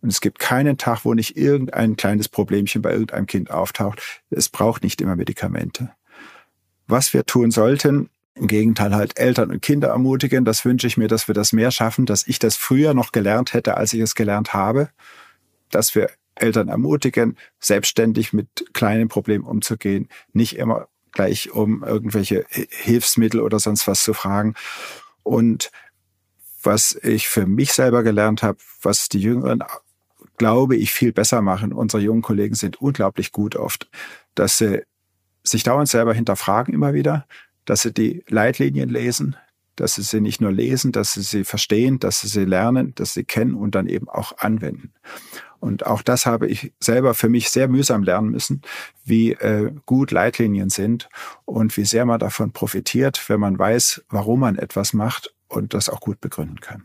[0.05, 4.03] Und es gibt keinen Tag, wo nicht irgendein kleines Problemchen bei irgendeinem Kind auftaucht.
[4.29, 5.93] Es braucht nicht immer Medikamente.
[6.87, 10.45] Was wir tun sollten, im Gegenteil halt Eltern und Kinder ermutigen.
[10.45, 13.55] Das wünsche ich mir, dass wir das mehr schaffen, dass ich das früher noch gelernt
[13.55, 14.91] hätte, als ich es gelernt habe.
[15.71, 23.41] Dass wir Eltern ermutigen, selbstständig mit kleinen Problemen umzugehen, nicht immer gleich um irgendwelche Hilfsmittel
[23.41, 24.53] oder sonst was zu fragen.
[25.23, 25.71] Und
[26.63, 29.63] was ich für mich selber gelernt habe, was die Jüngeren,
[30.37, 31.73] glaube ich, viel besser machen.
[31.73, 33.89] Unsere jungen Kollegen sind unglaublich gut oft,
[34.35, 34.83] dass sie
[35.43, 37.27] sich dauernd selber hinterfragen immer wieder,
[37.65, 39.37] dass sie die Leitlinien lesen,
[39.77, 43.15] dass sie sie nicht nur lesen, dass sie sie verstehen, dass sie sie lernen, dass
[43.15, 44.93] sie kennen und dann eben auch anwenden.
[45.61, 48.61] Und auch das habe ich selber für mich sehr mühsam lernen müssen,
[49.05, 51.09] wie äh, gut Leitlinien sind
[51.47, 55.89] und wie sehr man davon profitiert, wenn man weiß, warum man etwas macht und das
[55.89, 56.85] auch gut begründen kann.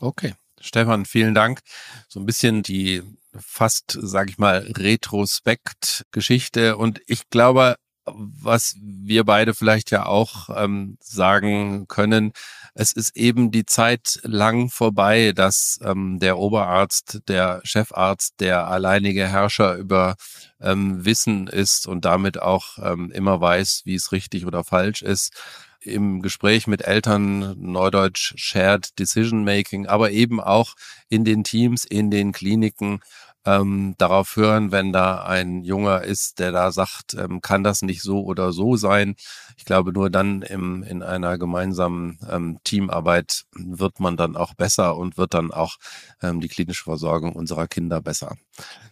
[0.00, 0.34] Okay.
[0.64, 1.60] Stefan, vielen Dank.
[2.08, 3.02] So ein bisschen die
[3.38, 6.78] fast, sage ich mal, Retrospekt-Geschichte.
[6.78, 12.32] Und ich glaube, was wir beide vielleicht ja auch ähm, sagen können,
[12.74, 19.28] es ist eben die Zeit lang vorbei, dass ähm, der Oberarzt, der Chefarzt, der alleinige
[19.28, 20.16] Herrscher über
[20.60, 25.32] ähm, Wissen ist und damit auch ähm, immer weiß, wie es richtig oder falsch ist.
[25.84, 30.74] Im Gespräch mit Eltern, Neudeutsch Shared Decision Making, aber eben auch
[31.08, 33.00] in den Teams, in den Kliniken
[33.46, 38.02] ähm, darauf hören, wenn da ein Junger ist, der da sagt, ähm, kann das nicht
[38.02, 39.16] so oder so sein.
[39.56, 44.96] Ich glaube, nur dann im, in einer gemeinsamen ähm, Teamarbeit wird man dann auch besser
[44.96, 45.76] und wird dann auch
[46.22, 48.36] ähm, die klinische Versorgung unserer Kinder besser.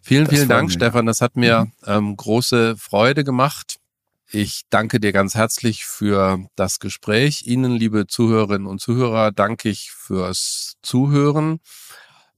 [0.03, 0.75] Vielen, das vielen Dank, mir.
[0.75, 1.07] Stefan.
[1.07, 1.73] Das hat mir mhm.
[1.87, 3.79] ähm, große Freude gemacht.
[4.35, 7.43] Ich danke dir ganz herzlich für das Gespräch.
[7.45, 11.61] Ihnen, liebe Zuhörerinnen und Zuhörer, danke ich fürs Zuhören.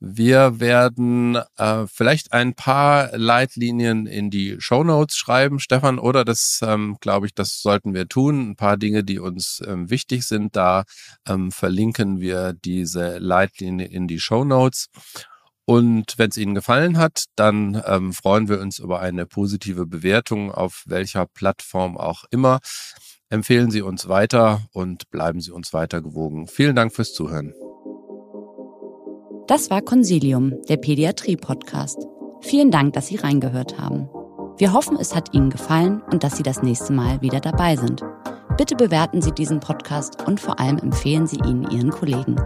[0.01, 6.59] Wir werden äh, vielleicht ein paar Leitlinien in die Show Notes schreiben, Stefan, oder das
[6.65, 8.51] ähm, glaube ich, das sollten wir tun.
[8.51, 10.83] Ein paar Dinge, die uns ähm, wichtig sind, da
[11.29, 14.89] ähm, verlinken wir diese Leitlinie in die Show Notes.
[15.67, 20.53] Und wenn es Ihnen gefallen hat, dann ähm, freuen wir uns über eine positive Bewertung
[20.53, 22.61] auf welcher Plattform auch immer.
[23.31, 26.47] Empfehlen Sie uns weiter und bleiben Sie uns weiter gewogen.
[26.47, 27.55] Vielen Dank fürs Zuhören.
[29.47, 31.99] Das war Consilium, der Pädiatrie-Podcast.
[32.41, 34.09] Vielen Dank, dass Sie reingehört haben.
[34.57, 38.03] Wir hoffen, es hat Ihnen gefallen und dass Sie das nächste Mal wieder dabei sind.
[38.57, 42.37] Bitte bewerten Sie diesen Podcast und vor allem empfehlen Sie ihn Ihren Kollegen.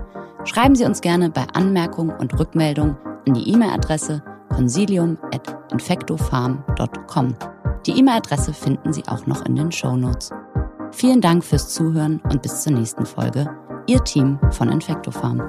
[0.44, 2.96] Schreiben Sie uns gerne bei Anmerkungen und Rückmeldungen
[3.26, 7.34] an die E-Mail-Adresse consilium.infectofarm.com.
[7.86, 10.30] Die E-Mail-Adresse finden Sie auch noch in den Show Notes.
[10.92, 13.54] Vielen Dank fürs Zuhören und bis zur nächsten Folge.
[13.86, 15.42] Ihr Team von Infectofarm.